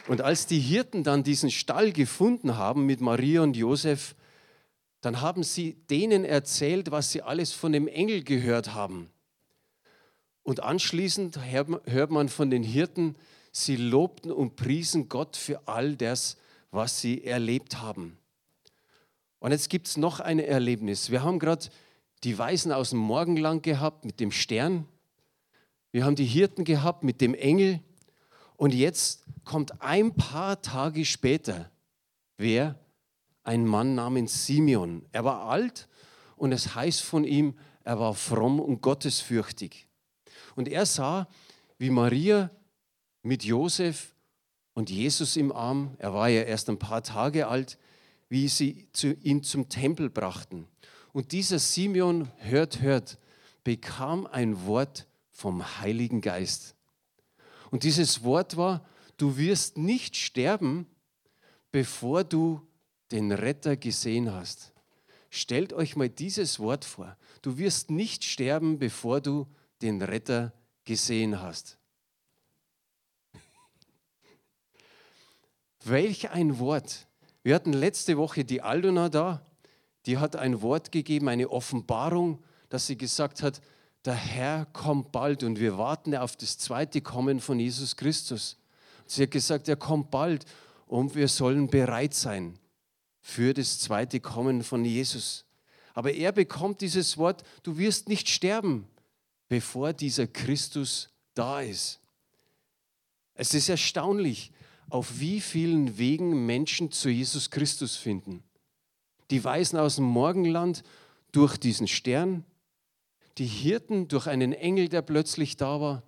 Und 0.08 0.22
als 0.22 0.48
die 0.48 0.60
Hirten 0.60 1.04
dann 1.04 1.22
diesen 1.22 1.52
Stall 1.52 1.92
gefunden 1.92 2.58
haben 2.58 2.88
mit 2.88 3.02
Maria 3.02 3.44
und 3.44 3.56
Josef, 3.56 4.16
dann 5.02 5.22
haben 5.22 5.44
sie 5.44 5.74
denen 5.92 6.26
erzählt, 6.26 6.90
was 6.90 7.12
sie 7.12 7.22
alles 7.22 7.54
von 7.54 7.72
dem 7.72 7.88
Engel 7.88 8.24
gehört 8.24 8.74
haben. 8.74 9.12
Und 10.42 10.64
anschließend 10.64 11.40
hört 11.46 12.10
man 12.10 12.30
von 12.30 12.50
den 12.50 12.64
Hirten, 12.64 13.16
sie 13.52 13.76
lobten 13.76 14.32
und 14.32 14.56
priesen 14.56 15.08
Gott 15.08 15.38
für 15.38 15.68
all 15.68 15.96
das, 15.96 16.36
was 16.72 17.00
sie 17.00 17.24
erlebt 17.24 17.80
haben. 17.80 18.18
Und 19.38 19.52
jetzt 19.52 19.70
gibt 19.70 19.86
es 19.86 19.98
noch 19.98 20.20
ein 20.20 20.40
Erlebnis. 20.40 21.12
Wir 21.12 21.22
haben 21.22 21.38
gerade 21.38 21.68
die 22.24 22.38
Weisen 22.38 22.72
aus 22.72 22.92
dem 22.92 23.00
Morgenland 23.00 23.64
gehabt 23.64 24.06
mit 24.06 24.20
dem 24.20 24.32
Stern. 24.32 24.88
Wir 25.92 26.06
haben 26.06 26.16
die 26.16 26.26
Hirten 26.26 26.64
gehabt 26.64 27.04
mit 27.04 27.20
dem 27.22 27.34
Engel. 27.34 27.82
Und 28.58 28.74
jetzt 28.74 29.26
kommt 29.44 29.82
ein 29.82 30.14
paar 30.14 30.62
Tage 30.62 31.04
später, 31.06 31.72
wer? 32.38 32.80
Ein 33.44 33.66
Mann 33.66 33.96
namens 33.96 34.46
Simeon. 34.46 35.04
Er 35.12 35.26
war 35.26 35.46
alt 35.46 35.88
und 36.36 36.52
es 36.52 36.76
heißt 36.76 37.02
von 37.02 37.24
ihm, 37.24 37.56
er 37.84 38.00
war 38.00 38.14
fromm 38.14 38.60
und 38.60 38.82
gottesfürchtig. 38.82 39.88
Und 40.56 40.68
er 40.68 40.86
sah, 40.86 41.28
wie 41.80 41.90
Maria 41.90 42.52
mit 43.24 43.44
Josef 43.44 44.14
und 44.74 44.92
Jesus 44.92 45.36
im 45.38 45.52
Arm, 45.52 45.96
er 45.98 46.14
war 46.14 46.30
ja 46.30 46.44
erst 46.44 46.70
ein 46.70 46.78
paar 46.78 47.02
Tage 47.02 47.48
alt, 47.48 47.80
wie 48.30 48.48
sie 48.48 48.88
ihn 49.24 49.42
zum 49.44 49.70
Tempel 49.70 50.12
brachten. 50.12 50.68
Und 51.14 51.32
dieser 51.32 51.60
Simeon, 51.60 52.32
hört, 52.38 52.82
hört, 52.82 53.18
bekam 53.64 54.28
ein 54.28 54.66
Wort 54.66 55.08
vom 55.32 55.80
Heiligen 55.80 56.22
Geist. 56.22 56.76
Und 57.70 57.84
dieses 57.84 58.24
Wort 58.24 58.58
war, 58.58 58.86
du 59.18 59.38
wirst 59.38 59.78
nicht 59.78 60.16
sterben, 60.16 60.88
bevor 61.72 62.24
du 62.24 62.62
den 63.12 63.32
Retter 63.32 63.76
gesehen 63.78 64.32
hast. 64.32 64.74
Stellt 65.30 65.74
euch 65.74 65.96
mal 65.96 66.10
dieses 66.10 66.60
Wort 66.60 66.86
vor. 66.86 67.18
Du 67.42 67.58
wirst 67.58 67.90
nicht 67.90 68.24
sterben, 68.24 68.80
bevor 68.80 69.22
du 69.22 69.48
den 69.82 70.02
Retter 70.02 70.54
gesehen 70.84 71.42
hast. 71.42 71.78
Welch 75.84 76.30
ein 76.30 76.60
Wort. 76.60 77.08
Wir 77.44 77.56
hatten 77.56 77.74
letzte 77.74 78.18
Woche 78.18 78.46
die 78.46 78.62
Aldona 78.62 79.10
da, 79.10 79.46
die 80.06 80.18
hat 80.18 80.36
ein 80.36 80.62
Wort 80.62 80.92
gegeben, 80.92 81.30
eine 81.30 81.50
Offenbarung, 81.50 82.44
dass 82.70 82.88
sie 82.88 82.98
gesagt 82.98 83.44
hat, 83.44 83.62
der 84.06 84.16
Herr 84.16 84.66
kommt 84.74 85.12
bald 85.12 85.44
und 85.44 85.60
wir 85.60 85.78
warten 85.78 86.16
auf 86.16 86.36
das 86.36 86.58
zweite 86.58 87.02
Kommen 87.02 87.40
von 87.40 87.60
Jesus 87.60 87.96
Christus. 87.96 88.58
Sie 89.06 89.24
hat 89.24 89.32
gesagt, 89.32 89.68
er 89.68 89.76
kommt 89.76 90.10
bald 90.10 90.46
und 90.88 91.14
wir 91.14 91.28
sollen 91.28 91.68
bereit 91.68 92.14
sein 92.14 92.58
für 93.22 93.54
das 93.54 93.80
zweite 93.80 94.20
Kommen 94.20 94.64
von 94.64 94.84
Jesus. 94.84 95.46
Aber 95.94 96.12
er 96.14 96.32
bekommt 96.32 96.82
dieses 96.82 97.18
Wort, 97.18 97.44
du 97.64 97.78
wirst 97.78 98.10
nicht 98.10 98.30
sterben, 98.30 98.88
bevor 99.50 99.94
dieser 99.94 100.26
Christus 100.26 101.10
da 101.34 101.62
ist. 101.62 102.00
Es 103.36 103.54
ist 103.54 103.70
erstaunlich, 103.70 104.52
auf 104.90 105.20
wie 105.20 105.40
vielen 105.40 105.98
Wegen 105.98 106.46
Menschen 106.46 106.92
zu 106.92 107.10
Jesus 107.10 107.50
Christus 107.50 107.96
finden. 107.96 108.44
Die 109.32 109.44
Weisen 109.44 109.80
aus 109.80 109.96
dem 109.96 110.06
Morgenland 110.06 110.84
durch 111.32 111.58
diesen 111.58 111.88
Stern, 111.88 112.44
die 113.38 113.46
Hirten 113.46 114.08
durch 114.08 114.28
einen 114.28 114.54
Engel, 114.54 114.90
der 114.90 115.02
plötzlich 115.02 115.58
da 115.58 115.82
war. 115.82 116.04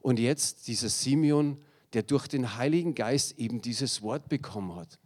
Und 0.00 0.18
jetzt 0.18 0.66
dieser 0.66 0.88
Simeon, 0.88 1.58
der 1.92 2.02
durch 2.02 2.26
den 2.26 2.56
Heiligen 2.56 2.94
Geist 2.94 3.38
eben 3.38 3.62
dieses 3.62 4.02
Wort 4.02 4.28
bekommen 4.28 4.74
hat. 4.74 4.98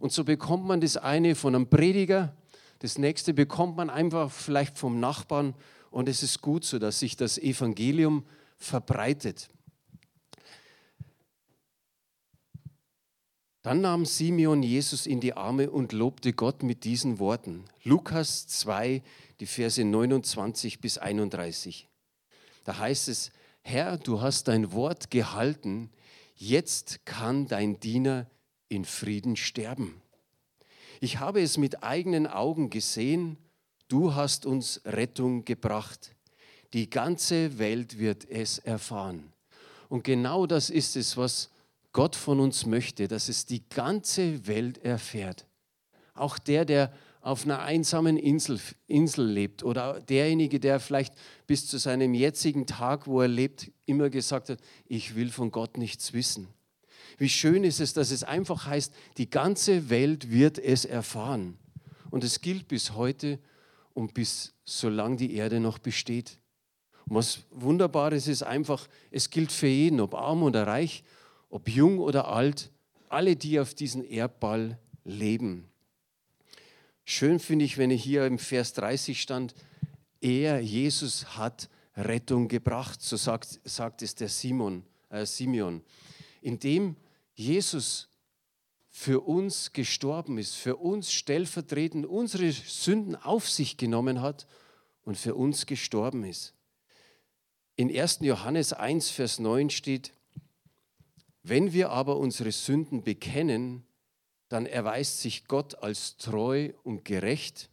Und 0.00 0.12
so 0.12 0.24
bekommt 0.24 0.66
man 0.66 0.80
das 0.80 0.96
eine 0.96 1.34
von 1.34 1.54
einem 1.54 1.68
Prediger, 1.68 2.34
das 2.80 2.98
nächste 2.98 3.32
bekommt 3.32 3.76
man 3.76 3.88
einfach 3.88 4.30
vielleicht 4.30 4.76
vom 4.76 5.00
Nachbarn. 5.00 5.54
Und 5.90 6.08
es 6.08 6.22
ist 6.22 6.42
gut 6.42 6.64
so, 6.64 6.78
dass 6.78 6.98
sich 6.98 7.16
das 7.16 7.38
Evangelium 7.38 8.24
verbreitet. 8.56 9.48
Dann 13.64 13.80
nahm 13.80 14.04
Simeon 14.04 14.62
Jesus 14.62 15.06
in 15.06 15.20
die 15.20 15.32
Arme 15.32 15.70
und 15.70 15.92
lobte 15.92 16.34
Gott 16.34 16.62
mit 16.62 16.84
diesen 16.84 17.18
Worten. 17.18 17.64
Lukas 17.82 18.46
2, 18.46 19.02
die 19.40 19.46
Verse 19.46 19.82
29 19.82 20.82
bis 20.82 20.98
31. 20.98 21.88
Da 22.64 22.76
heißt 22.76 23.08
es, 23.08 23.32
Herr, 23.62 23.96
du 23.96 24.20
hast 24.20 24.48
dein 24.48 24.72
Wort 24.72 25.10
gehalten, 25.10 25.88
jetzt 26.36 27.06
kann 27.06 27.46
dein 27.46 27.80
Diener 27.80 28.26
in 28.68 28.84
Frieden 28.84 29.34
sterben. 29.34 30.02
Ich 31.00 31.18
habe 31.18 31.40
es 31.40 31.56
mit 31.56 31.82
eigenen 31.82 32.26
Augen 32.26 32.68
gesehen, 32.68 33.38
du 33.88 34.14
hast 34.14 34.44
uns 34.44 34.82
Rettung 34.84 35.46
gebracht. 35.46 36.14
Die 36.74 36.90
ganze 36.90 37.58
Welt 37.58 37.98
wird 37.98 38.28
es 38.28 38.58
erfahren. 38.58 39.32
Und 39.88 40.04
genau 40.04 40.46
das 40.46 40.68
ist 40.68 40.96
es, 40.96 41.16
was 41.16 41.48
Gott 41.94 42.16
von 42.16 42.40
uns 42.40 42.66
möchte, 42.66 43.08
dass 43.08 43.28
es 43.30 43.46
die 43.46 43.66
ganze 43.68 44.46
Welt 44.46 44.78
erfährt. 44.78 45.46
Auch 46.12 46.38
der, 46.38 46.64
der 46.64 46.92
auf 47.20 47.44
einer 47.44 47.62
einsamen 47.62 48.18
Insel, 48.18 48.60
Insel 48.88 49.26
lebt 49.26 49.62
oder 49.62 50.00
derjenige, 50.00 50.60
der 50.60 50.80
vielleicht 50.80 51.14
bis 51.46 51.66
zu 51.68 51.78
seinem 51.78 52.12
jetzigen 52.12 52.66
Tag, 52.66 53.06
wo 53.06 53.22
er 53.22 53.28
lebt, 53.28 53.70
immer 53.86 54.10
gesagt 54.10 54.50
hat, 54.50 54.58
ich 54.86 55.14
will 55.14 55.30
von 55.30 55.52
Gott 55.52 55.78
nichts 55.78 56.12
wissen. 56.12 56.48
Wie 57.16 57.28
schön 57.28 57.62
ist 57.62 57.80
es, 57.80 57.94
dass 57.94 58.10
es 58.10 58.24
einfach 58.24 58.66
heißt, 58.66 58.92
die 59.16 59.30
ganze 59.30 59.88
Welt 59.88 60.30
wird 60.30 60.58
es 60.58 60.84
erfahren. 60.84 61.56
Und 62.10 62.24
es 62.24 62.40
gilt 62.40 62.66
bis 62.66 62.94
heute 62.94 63.38
und 63.94 64.14
bis 64.14 64.52
solange 64.64 65.16
die 65.16 65.34
Erde 65.34 65.60
noch 65.60 65.78
besteht. 65.78 66.38
Und 67.06 67.16
was 67.16 67.38
Wunderbares 67.50 68.26
ist 68.26 68.42
einfach, 68.42 68.88
es 69.12 69.30
gilt 69.30 69.52
für 69.52 69.68
jeden, 69.68 70.00
ob 70.00 70.14
arm 70.14 70.42
oder 70.42 70.66
reich, 70.66 71.04
ob 71.48 71.68
jung 71.68 71.98
oder 71.98 72.28
alt, 72.28 72.70
alle, 73.08 73.36
die 73.36 73.60
auf 73.60 73.74
diesem 73.74 74.04
Erdball 74.04 74.78
leben. 75.04 75.68
Schön 77.04 77.38
finde 77.38 77.64
ich, 77.64 77.78
wenn 77.78 77.90
hier 77.90 78.26
im 78.26 78.38
Vers 78.38 78.72
30 78.72 79.20
stand, 79.20 79.54
er, 80.20 80.60
Jesus, 80.60 81.36
hat 81.36 81.68
Rettung 81.96 82.48
gebracht, 82.48 83.02
so 83.02 83.16
sagt, 83.16 83.60
sagt 83.64 84.02
es 84.02 84.14
der 84.14 84.28
Simon, 84.28 84.84
äh, 85.10 85.26
Simeon. 85.26 85.82
Indem 86.40 86.96
Jesus 87.34 88.08
für 88.88 89.20
uns 89.20 89.72
gestorben 89.72 90.38
ist, 90.38 90.54
für 90.54 90.76
uns 90.76 91.12
stellvertretend 91.12 92.06
unsere 92.06 92.50
Sünden 92.52 93.16
auf 93.16 93.48
sich 93.50 93.76
genommen 93.76 94.22
hat 94.22 94.46
und 95.04 95.18
für 95.18 95.34
uns 95.34 95.66
gestorben 95.66 96.24
ist. 96.24 96.54
In 97.76 97.94
1. 97.94 98.20
Johannes 98.20 98.72
1, 98.72 99.10
Vers 99.10 99.40
9 99.40 99.68
steht, 99.70 100.12
wenn 101.44 101.74
wir 101.74 101.90
aber 101.90 102.16
unsere 102.16 102.50
Sünden 102.52 103.02
bekennen, 103.04 103.84
dann 104.48 104.64
erweist 104.64 105.20
sich 105.20 105.46
Gott 105.46 105.76
als 105.82 106.16
treu 106.16 106.72
und 106.82 107.04
gerecht. 107.04 107.68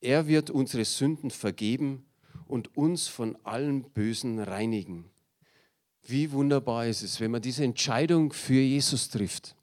Er 0.00 0.26
wird 0.26 0.50
unsere 0.50 0.84
Sünden 0.84 1.30
vergeben 1.30 2.04
und 2.48 2.76
uns 2.76 3.06
von 3.06 3.36
allem 3.44 3.84
Bösen 3.90 4.40
reinigen. 4.40 5.08
Wie 6.02 6.32
wunderbar 6.32 6.86
ist 6.86 7.02
es, 7.02 7.20
wenn 7.20 7.30
man 7.30 7.42
diese 7.42 7.62
Entscheidung 7.62 8.32
für 8.32 8.60
Jesus 8.60 9.08
trifft. 9.08 9.54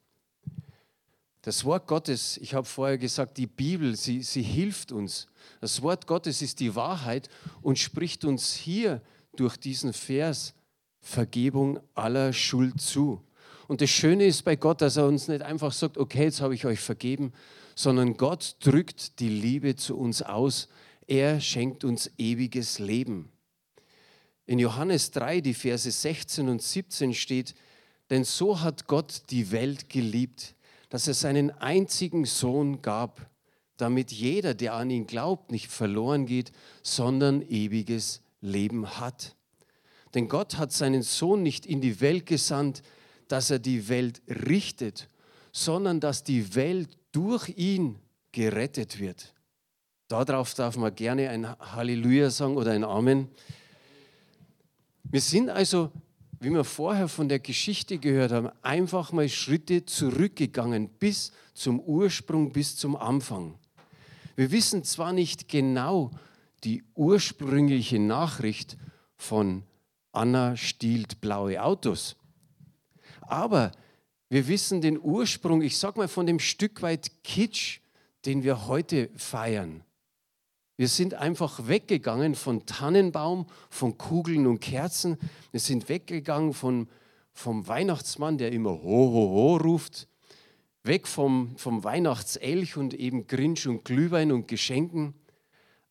Das 1.42 1.66
Wort 1.66 1.88
Gottes, 1.88 2.38
ich 2.38 2.54
habe 2.54 2.66
vorher 2.66 2.98
gesagt, 2.98 3.38
die 3.38 3.48
Bibel, 3.48 3.96
sie, 3.98 4.24
sie 4.24 4.42
hilft 4.42 4.94
uns. 4.94 5.28
Das 5.60 5.82
Wort 5.82 6.08
Gottes 6.08 6.42
ist 6.42 6.62
die 6.62 6.76
Wahrheit 6.76 7.30
und 7.62 7.78
spricht 7.78 8.24
uns 8.24 8.54
hier 8.54 9.02
durch 9.36 9.58
diesen 9.58 9.92
Vers 9.92 10.54
Vergebung 11.02 11.80
aller 11.96 12.32
Schuld 12.32 12.80
zu. 12.80 13.22
Und 13.68 13.82
das 13.82 13.90
Schöne 13.90 14.26
ist 14.26 14.44
bei 14.44 14.56
Gott, 14.56 14.82
dass 14.82 14.98
er 14.98 15.08
uns 15.08 15.28
nicht 15.28 15.42
einfach 15.42 15.72
sagt, 15.72 15.98
okay, 15.98 16.24
jetzt 16.24 16.42
habe 16.42 16.54
ich 16.54 16.66
euch 16.66 16.80
vergeben, 16.80 17.34
sondern 17.76 18.18
Gott 18.18 18.58
drückt 18.60 19.20
die 19.20 19.30
Liebe 19.30 19.76
zu 19.76 19.98
uns 19.98 20.22
aus. 20.22 20.70
Er 21.08 21.42
schenkt 21.42 21.84
uns 21.84 22.12
ewiges 22.18 22.80
Leben. 22.80 23.32
In 24.46 24.60
Johannes 24.60 25.12
3, 25.12 25.42
die 25.42 25.54
Verse 25.54 25.90
16 25.90 26.50
und 26.50 26.62
17 26.62 27.14
steht, 27.14 27.56
denn 28.10 28.26
so 28.26 28.62
hat 28.62 28.88
Gott 28.88 29.24
die 29.30 29.52
Welt 29.52 29.90
geliebt, 29.90 30.56
dass 30.90 31.08
er 31.08 31.14
seinen 31.14 31.52
einzigen 31.52 32.26
Sohn 32.26 32.82
gab, 32.82 33.30
damit 33.78 34.12
jeder, 34.12 34.54
der 34.54 34.74
an 34.74 34.90
ihn 34.90 35.08
glaubt, 35.08 35.52
nicht 35.52 35.72
verloren 35.72 36.26
geht, 36.26 36.52
sondern 36.84 37.42
ewiges 37.42 38.22
Leben 38.42 39.00
hat. 39.00 39.36
Denn 40.14 40.28
Gott 40.28 40.58
hat 40.58 40.72
seinen 40.72 41.04
Sohn 41.04 41.44
nicht 41.44 41.66
in 41.66 41.82
die 41.82 42.02
Welt 42.02 42.26
gesandt, 42.26 42.84
dass 43.28 43.50
er 43.50 43.60
die 43.60 43.88
Welt 43.88 44.22
richtet, 44.28 45.08
sondern 45.52 46.00
dass 46.00 46.24
die 46.24 46.56
Welt 46.56 46.98
durch 47.12 47.50
ihn 47.50 47.98
gerettet 48.32 49.00
wird. 49.00 49.34
Darauf 50.08 50.54
darf 50.54 50.76
man 50.76 50.94
gerne 50.94 51.30
ein 51.30 51.48
Halleluja 51.60 52.30
sagen 52.30 52.58
oder 52.58 52.72
ein 52.72 52.84
Amen. 52.84 53.30
Wir 55.04 55.22
sind 55.22 55.50
also, 55.50 55.92
wie 56.40 56.50
wir 56.50 56.66
vorher 56.66 57.08
von 57.08 57.30
der 57.30 57.40
Geschichte 57.40 57.98
gehört 57.98 58.32
haben, 58.32 58.50
einfach 58.62 59.14
mal 59.14 59.30
Schritte 59.30 59.86
zurückgegangen 59.86 60.90
bis 60.90 61.32
zum 61.54 61.80
Ursprung, 61.80 62.52
bis 62.52 62.76
zum 62.76 62.96
Anfang. 62.98 63.56
Wir 64.36 64.52
wissen 64.52 64.84
zwar 64.84 65.14
nicht 65.14 65.48
genau 65.48 66.12
die 66.64 66.84
ursprüngliche 66.96 68.00
Nachricht 68.00 68.78
von 69.16 69.64
Anna 70.12 70.58
stiehlt 70.58 71.22
blaue 71.22 71.62
Autos. 71.62 72.16
Aber 73.22 73.72
wir 74.30 74.48
wissen 74.48 74.82
den 74.82 75.00
Ursprung, 75.00 75.62
ich 75.62 75.78
sage 75.78 76.00
mal 76.00 76.08
von 76.08 76.26
dem 76.26 76.40
Stück 76.40 76.82
weit 76.82 77.12
Kitsch, 77.24 77.80
den 78.26 78.44
wir 78.44 78.68
heute 78.68 79.10
feiern. 79.16 79.84
Wir 80.78 80.88
sind 80.88 81.14
einfach 81.14 81.68
weggegangen 81.68 82.36
von 82.36 82.66
Tannenbaum, 82.66 83.46
von 83.70 83.98
Kugeln 83.98 84.48
und 84.48 84.62
Kerzen. 84.62 85.18
Wir 85.52 85.60
sind 85.60 85.90
weggegangen 85.90 86.54
von, 86.54 86.88
vom 87.34 87.68
Weihnachtsmann, 87.68 88.38
der 88.38 88.52
immer 88.52 88.72
Ho, 88.72 88.82
Ho, 88.82 89.30
Ho 89.30 89.58
ruft. 89.58 90.08
Weg 90.84 91.08
vom, 91.08 91.56
vom 91.58 91.84
Weihnachtselch 91.84 92.78
und 92.78 92.96
eben 92.96 93.28
Grinch 93.28 93.68
und 93.68 93.86
Glühwein 93.86 94.32
und 94.32 94.48
Geschenken. 94.48 95.14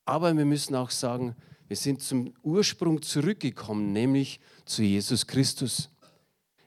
Aber 0.04 0.36
wir 0.36 0.44
müssen 0.44 0.74
auch 0.74 0.90
sagen, 0.90 1.36
wir 1.70 1.76
sind 1.76 2.02
zum 2.02 2.34
Ursprung 2.42 3.00
zurückgekommen, 3.00 3.92
nämlich 3.92 4.40
zu 4.64 4.82
Jesus 4.82 5.28
Christus. 5.28 5.88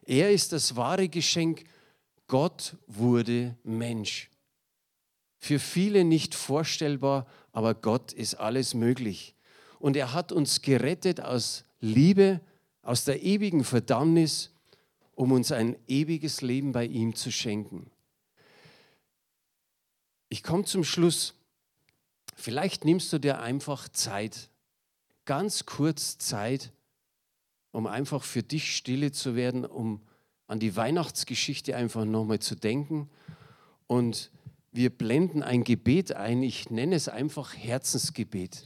Er 0.05 0.31
ist 0.31 0.53
das 0.53 0.77
wahre 0.77 1.09
Geschenk. 1.09 1.65
Gott 2.27 2.77
wurde 2.87 3.57
Mensch. 3.65 4.31
Für 5.39 5.59
viele 5.59 6.05
nicht 6.05 6.33
vorstellbar, 6.33 7.27
aber 7.51 7.75
Gott 7.75 8.13
ist 8.13 8.35
alles 8.35 8.73
möglich. 8.75 9.35
Und 9.77 9.97
er 9.97 10.13
hat 10.13 10.31
uns 10.31 10.61
gerettet 10.61 11.19
aus 11.19 11.65
Liebe, 11.81 12.39
aus 12.81 13.03
der 13.03 13.23
ewigen 13.23 13.65
Verdammnis, 13.65 14.53
um 15.15 15.33
uns 15.33 15.51
ein 15.51 15.75
ewiges 15.85 16.39
Leben 16.39 16.71
bei 16.71 16.85
ihm 16.85 17.13
zu 17.13 17.29
schenken. 17.29 17.91
Ich 20.29 20.43
komme 20.43 20.63
zum 20.63 20.85
Schluss. 20.85 21.33
Vielleicht 22.37 22.85
nimmst 22.85 23.11
du 23.11 23.19
dir 23.19 23.41
einfach 23.41 23.89
Zeit 23.89 24.49
ganz 25.25 25.65
kurz 25.65 26.17
Zeit, 26.17 26.71
um 27.71 27.87
einfach 27.87 28.23
für 28.23 28.43
dich 28.43 28.75
stille 28.75 29.11
zu 29.11 29.35
werden, 29.35 29.65
um 29.65 30.01
an 30.47 30.59
die 30.59 30.75
Weihnachtsgeschichte 30.75 31.75
einfach 31.75 32.05
nochmal 32.05 32.39
zu 32.39 32.55
denken. 32.55 33.09
Und 33.87 34.31
wir 34.71 34.89
blenden 34.89 35.43
ein 35.43 35.63
Gebet 35.63 36.13
ein, 36.13 36.43
ich 36.43 36.69
nenne 36.69 36.95
es 36.95 37.07
einfach 37.07 37.55
Herzensgebet. 37.55 38.65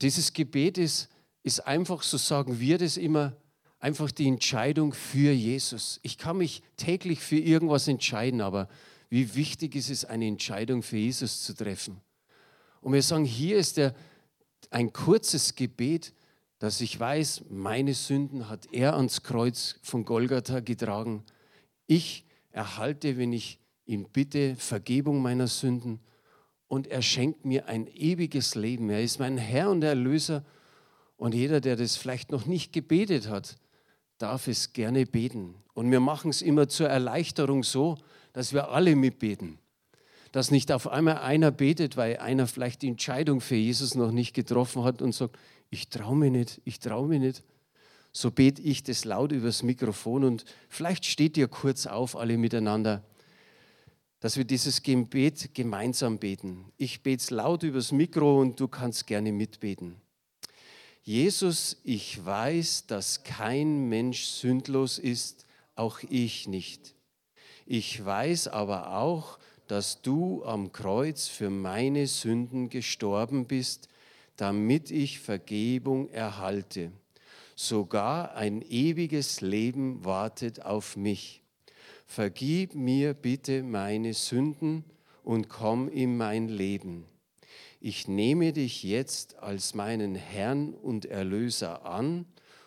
Dieses 0.00 0.32
Gebet 0.32 0.78
ist, 0.78 1.08
ist 1.42 1.66
einfach, 1.66 2.02
so 2.02 2.16
sagen 2.16 2.60
wir 2.60 2.78
das 2.78 2.96
immer, 2.96 3.36
einfach 3.78 4.10
die 4.10 4.26
Entscheidung 4.26 4.92
für 4.92 5.32
Jesus. 5.32 6.00
Ich 6.02 6.18
kann 6.18 6.38
mich 6.38 6.62
täglich 6.76 7.20
für 7.20 7.38
irgendwas 7.38 7.88
entscheiden, 7.88 8.40
aber 8.40 8.68
wie 9.08 9.34
wichtig 9.34 9.74
ist 9.74 9.90
es, 9.90 10.04
eine 10.04 10.26
Entscheidung 10.26 10.82
für 10.82 10.96
Jesus 10.96 11.42
zu 11.44 11.54
treffen? 11.54 12.00
Und 12.80 12.92
wir 12.92 13.02
sagen, 13.02 13.24
hier 13.24 13.58
ist 13.58 13.76
der, 13.76 13.94
ein 14.70 14.92
kurzes 14.92 15.54
Gebet, 15.54 16.12
dass 16.58 16.80
ich 16.80 16.98
weiß, 16.98 17.44
meine 17.50 17.94
Sünden 17.94 18.48
hat 18.48 18.72
er 18.72 18.96
ans 18.96 19.22
Kreuz 19.22 19.78
von 19.82 20.04
Golgatha 20.04 20.60
getragen. 20.60 21.22
Ich 21.86 22.24
erhalte, 22.50 23.18
wenn 23.18 23.32
ich 23.32 23.58
ihn 23.84 24.08
bitte, 24.10 24.56
Vergebung 24.56 25.22
meiner 25.22 25.46
Sünden 25.46 26.00
und 26.68 26.86
er 26.88 27.02
schenkt 27.02 27.44
mir 27.44 27.68
ein 27.68 27.86
ewiges 27.86 28.54
Leben. 28.54 28.90
Er 28.90 29.02
ist 29.02 29.20
mein 29.20 29.38
Herr 29.38 29.70
und 29.70 29.84
Erlöser. 29.84 30.44
Und 31.16 31.34
jeder, 31.34 31.60
der 31.60 31.76
das 31.76 31.96
vielleicht 31.96 32.32
noch 32.32 32.46
nicht 32.46 32.72
gebetet 32.72 33.28
hat, 33.28 33.56
darf 34.18 34.48
es 34.48 34.72
gerne 34.72 35.06
beten. 35.06 35.54
Und 35.74 35.90
wir 35.90 36.00
machen 36.00 36.30
es 36.30 36.42
immer 36.42 36.68
zur 36.68 36.88
Erleichterung 36.88 37.62
so, 37.62 37.98
dass 38.32 38.52
wir 38.52 38.70
alle 38.70 38.96
mitbeten. 38.96 39.58
Dass 40.36 40.50
nicht 40.50 40.70
auf 40.70 40.86
einmal 40.86 41.18
einer 41.18 41.50
betet, 41.50 41.96
weil 41.96 42.18
einer 42.18 42.46
vielleicht 42.46 42.82
die 42.82 42.88
Entscheidung 42.88 43.40
für 43.40 43.54
Jesus 43.54 43.94
noch 43.94 44.12
nicht 44.12 44.34
getroffen 44.34 44.84
hat 44.84 45.00
und 45.00 45.12
sagt, 45.12 45.38
ich 45.70 45.88
traue 45.88 46.16
mich 46.16 46.30
nicht, 46.30 46.60
ich 46.64 46.78
traue 46.78 47.08
mich 47.08 47.20
nicht. 47.20 47.42
So 48.12 48.30
bete 48.30 48.60
ich 48.60 48.82
das 48.82 49.06
laut 49.06 49.32
übers 49.32 49.62
Mikrofon 49.62 50.24
und 50.24 50.44
vielleicht 50.68 51.06
steht 51.06 51.38
ihr 51.38 51.48
kurz 51.48 51.86
auf, 51.86 52.16
alle 52.16 52.36
miteinander 52.36 53.02
dass 54.20 54.36
wir 54.36 54.44
dieses 54.44 54.82
Gebet 54.82 55.54
gemeinsam 55.54 56.18
beten. 56.18 56.72
Ich 56.78 57.02
bete 57.02 57.22
es 57.22 57.30
laut 57.30 57.62
übers 57.62 57.92
Mikro 57.92 58.40
und 58.40 58.58
du 58.58 58.66
kannst 58.66 59.06
gerne 59.06 59.30
mitbeten. 59.30 60.00
Jesus, 61.02 61.80
ich 61.84 62.24
weiß, 62.24 62.86
dass 62.86 63.22
kein 63.22 63.88
Mensch 63.88 64.24
sündlos 64.24 64.98
ist, 64.98 65.46
auch 65.76 66.00
ich 66.08 66.48
nicht. 66.48 66.94
Ich 67.66 68.04
weiß 68.04 68.48
aber 68.48 68.96
auch, 68.96 69.38
dass 69.68 70.02
du 70.02 70.44
am 70.44 70.72
Kreuz 70.72 71.28
für 71.28 71.50
meine 71.50 72.06
Sünden 72.06 72.68
gestorben 72.68 73.46
bist, 73.46 73.88
damit 74.36 74.90
ich 74.90 75.20
Vergebung 75.20 76.08
erhalte. 76.08 76.92
Sogar 77.54 78.34
ein 78.34 78.62
ewiges 78.62 79.40
Leben 79.40 80.04
wartet 80.04 80.64
auf 80.64 80.96
mich 80.96 81.42
vergib 82.06 82.74
mir 82.74 83.12
bitte 83.14 83.62
meine 83.62 84.14
Sünden 84.14 84.84
und 85.24 85.48
komm 85.48 85.88
in 85.88 86.16
mein 86.16 86.48
Leben. 86.48 87.04
Ich 87.80 88.08
nehme 88.08 88.52
dich 88.52 88.82
jetzt 88.82 89.38
als 89.38 89.74
meinen 89.74 90.14
Herrn 90.14 90.72
und 90.72 91.04
Erlöser 91.04 91.84
an 91.84 92.24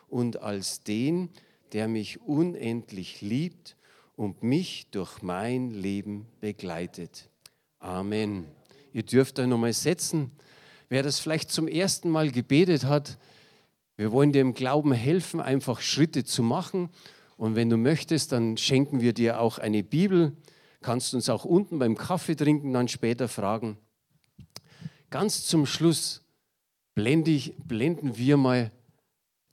und 0.08 0.42
als 0.42 0.84
den, 0.84 1.30
der 1.74 1.88
mich 1.88 2.22
unendlich 2.22 3.22
liebt 3.22 3.76
und 4.20 4.44
mich 4.44 4.88
durch 4.92 5.22
mein 5.22 5.72
Leben 5.72 6.26
begleitet. 6.42 7.30
Amen. 7.80 8.48
Ihr 8.92 9.04
dürft 9.04 9.40
euch 9.40 9.48
nochmal 9.48 9.72
setzen. 9.72 10.32
Wer 10.90 11.04
das 11.04 11.22
vielleicht 11.22 11.52
zum 11.52 11.70
ersten 11.70 12.10
Mal 12.10 12.30
gebetet 12.30 12.84
hat, 12.84 13.18
wir 13.96 14.12
wollen 14.12 14.34
dir 14.34 14.42
im 14.42 14.54
Glauben 14.54 14.92
helfen, 14.92 15.40
einfach 15.40 15.80
Schritte 15.80 16.26
zu 16.26 16.44
machen 16.44 16.90
und 17.38 17.56
wenn 17.56 17.70
du 17.70 17.78
möchtest, 17.78 18.34
dann 18.34 18.58
schenken 18.58 19.00
wir 19.00 19.14
dir 19.14 19.40
auch 19.40 19.58
eine 19.58 19.84
Bibel. 19.84 20.36
Kannst 20.82 21.14
uns 21.14 21.30
auch 21.30 21.46
unten 21.46 21.80
beim 21.80 21.96
Kaffee 21.96 22.36
trinken 22.36 22.74
dann 22.74 22.90
später 22.90 23.30
fragen. 23.30 23.78
Ganz 25.12 25.46
zum 25.46 25.66
Schluss 25.66 26.26
blende 26.94 27.32
ich, 27.32 27.56
blenden 27.56 28.18
wir 28.18 28.36
mal 28.36 28.74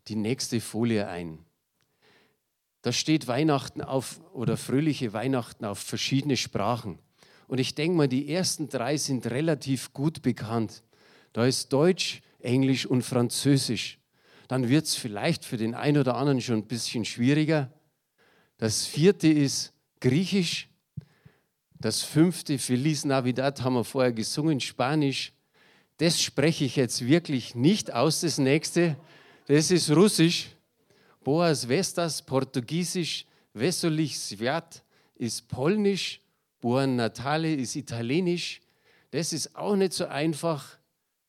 die 0.09 0.16
nächste 0.16 0.61
Folie 0.61 1.07
ein. 1.07 1.45
Da 2.87 2.92
steht 2.92 3.27
Weihnachten 3.27 3.83
auf 3.83 4.20
oder 4.33 4.57
fröhliche 4.57 5.12
Weihnachten 5.12 5.64
auf 5.64 5.81
verschiedene 5.81 6.37
Sprachen. 6.37 7.01
Und 7.49 7.59
ich 7.59 7.75
denke 7.75 7.96
mal, 7.96 8.07
die 8.07 8.33
ersten 8.33 8.68
drei 8.68 8.96
sind 8.96 9.27
relativ 9.27 9.92
gut 9.92 10.22
bekannt. 10.22 10.85
Da 11.33 11.46
ist 11.46 11.72
Deutsch, 11.72 12.22
Englisch 12.38 12.87
und 12.87 13.03
Französisch. 13.03 13.99
Dann 14.46 14.68
wird 14.68 14.85
es 14.85 14.94
vielleicht 14.94 15.44
für 15.44 15.57
den 15.57 15.75
einen 15.75 15.99
oder 15.99 16.14
anderen 16.14 16.40
schon 16.40 16.59
ein 16.59 16.68
bisschen 16.68 17.05
schwieriger. 17.05 17.72
Das 18.57 18.87
vierte 18.87 19.27
ist 19.27 19.72
Griechisch. 19.99 20.68
Das 21.81 22.03
fünfte, 22.03 22.57
Feliz 22.57 23.05
Navidad, 23.05 23.62
haben 23.62 23.75
wir 23.75 23.83
vorher 23.83 24.12
gesungen, 24.12 24.61
Spanisch. 24.61 25.33
Das 25.96 26.22
spreche 26.22 26.64
ich 26.64 26.77
jetzt 26.77 27.05
wirklich 27.05 27.57
nicht 27.57 27.92
aus, 27.92 28.20
das 28.20 28.38
nächste. 28.38 28.96
Das 29.49 29.72
ist 29.72 29.90
Russisch. 29.90 30.56
Boas 31.27 31.67
Vestas, 31.67 32.23
Portugiesisch. 32.23 33.27
Wesolich 33.53 34.17
Sviat 34.17 34.85
ist 35.17 35.49
Polnisch. 35.49 36.21
Buon 36.61 36.95
Natale 36.95 37.53
ist 37.53 37.75
Italienisch. 37.75 38.61
Das 39.11 39.33
ist 39.33 39.57
auch 39.57 39.75
nicht 39.75 39.93
so 39.93 40.07
einfach, 40.07 40.79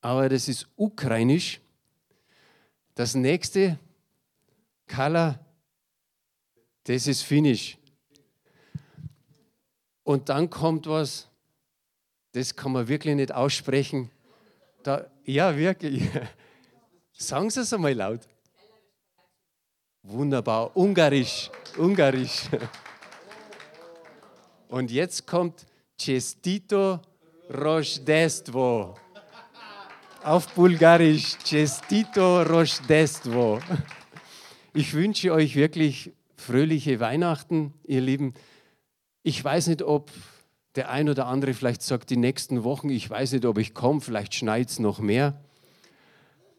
aber 0.01 0.29
das 0.29 0.49
ist 0.49 0.67
Ukrainisch. 0.75 1.59
Das 2.93 3.15
nächste, 3.15 3.79
Kala 4.85 5.39
das 6.83 7.07
ist 7.07 7.23
Finnisch. 7.23 7.79
Und 10.03 10.29
dann 10.29 10.51
kommt 10.51 10.85
was, 10.85 11.27
das 12.33 12.55
kann 12.55 12.71
man 12.71 12.87
wirklich 12.87 13.15
nicht 13.15 13.31
aussprechen. 13.31 14.11
Da, 14.83 15.09
ja, 15.23 15.57
wirklich. 15.57 16.07
Sagen 17.13 17.49
Sie 17.49 17.61
es 17.61 17.73
einmal 17.73 17.93
laut. 17.93 18.21
Wunderbar. 20.09 20.71
Ungarisch. 20.73 21.51
Ungarisch. 21.77 22.43
Und 24.69 24.89
jetzt 24.89 25.27
kommt 25.27 25.65
Cestito 25.99 27.01
Rojdestvo. 27.53 28.95
Auf 30.23 30.47
Bulgarisch. 30.53 31.35
Cestito 31.43 32.41
Rojdestvo. 32.43 33.59
Ich 34.73 34.93
wünsche 34.93 35.33
euch 35.33 35.57
wirklich 35.57 36.13
fröhliche 36.37 37.01
Weihnachten, 37.01 37.73
ihr 37.83 37.99
Lieben. 37.99 38.33
Ich 39.23 39.43
weiß 39.43 39.67
nicht, 39.67 39.81
ob 39.81 40.09
der 40.77 40.89
ein 40.89 41.09
oder 41.09 41.25
andere 41.25 41.53
vielleicht 41.53 41.81
sagt, 41.81 42.11
die 42.11 42.17
nächsten 42.17 42.63
Wochen, 42.63 42.89
ich 42.89 43.09
weiß 43.09 43.33
nicht, 43.33 43.43
ob 43.43 43.57
ich 43.57 43.73
komme, 43.73 43.99
vielleicht 43.99 44.35
schneit 44.35 44.69
es 44.69 44.79
noch 44.79 44.99
mehr. 44.99 45.43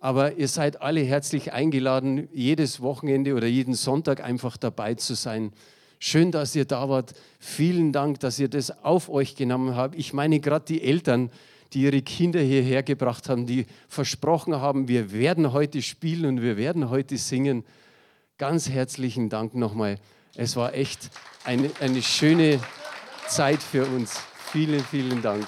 Aber 0.01 0.37
ihr 0.37 0.49
seid 0.49 0.81
alle 0.81 1.01
herzlich 1.01 1.53
eingeladen, 1.53 2.29
jedes 2.33 2.81
Wochenende 2.81 3.35
oder 3.35 3.47
jeden 3.47 3.75
Sonntag 3.75 4.23
einfach 4.23 4.57
dabei 4.57 4.95
zu 4.95 5.15
sein. 5.15 5.53
Schön, 5.99 6.31
dass 6.31 6.55
ihr 6.55 6.65
da 6.65 6.89
wart. 6.89 7.15
Vielen 7.41 7.93
Dank, 7.93 8.21
dass 8.21 8.39
ihr 8.39 8.49
das 8.49 8.85
auf 8.85 9.09
euch 9.09 9.35
genommen 9.35 9.75
habt. 9.75 9.97
Ich 9.97 10.13
meine 10.13 10.39
gerade 10.39 10.65
die 10.67 10.83
Eltern, 10.83 11.31
die 11.73 11.83
ihre 11.83 12.03
Kinder 12.03 12.41
hierher 12.41 12.83
gebracht 12.83 13.29
haben, 13.29 13.47
die 13.47 13.67
versprochen 13.89 14.57
haben, 14.57 14.89
wir 14.89 15.13
werden 15.13 15.53
heute 15.53 15.83
spielen 15.83 16.27
und 16.27 16.43
wir 16.43 16.57
werden 16.57 16.91
heute 16.91 17.19
singen. 17.19 17.65
Ganz 18.39 18.69
herzlichen 18.69 19.29
Dank 19.29 19.55
nochmal. 19.55 19.99
Es 20.37 20.55
war 20.55 20.73
echt 20.75 21.11
eine, 21.45 21.71
eine 21.81 22.03
schöne 22.03 22.61
Zeit 23.27 23.63
für 23.63 23.85
uns. 23.85 24.21
Vielen, 24.53 24.81
vielen 24.81 25.21
Dank. 25.21 25.47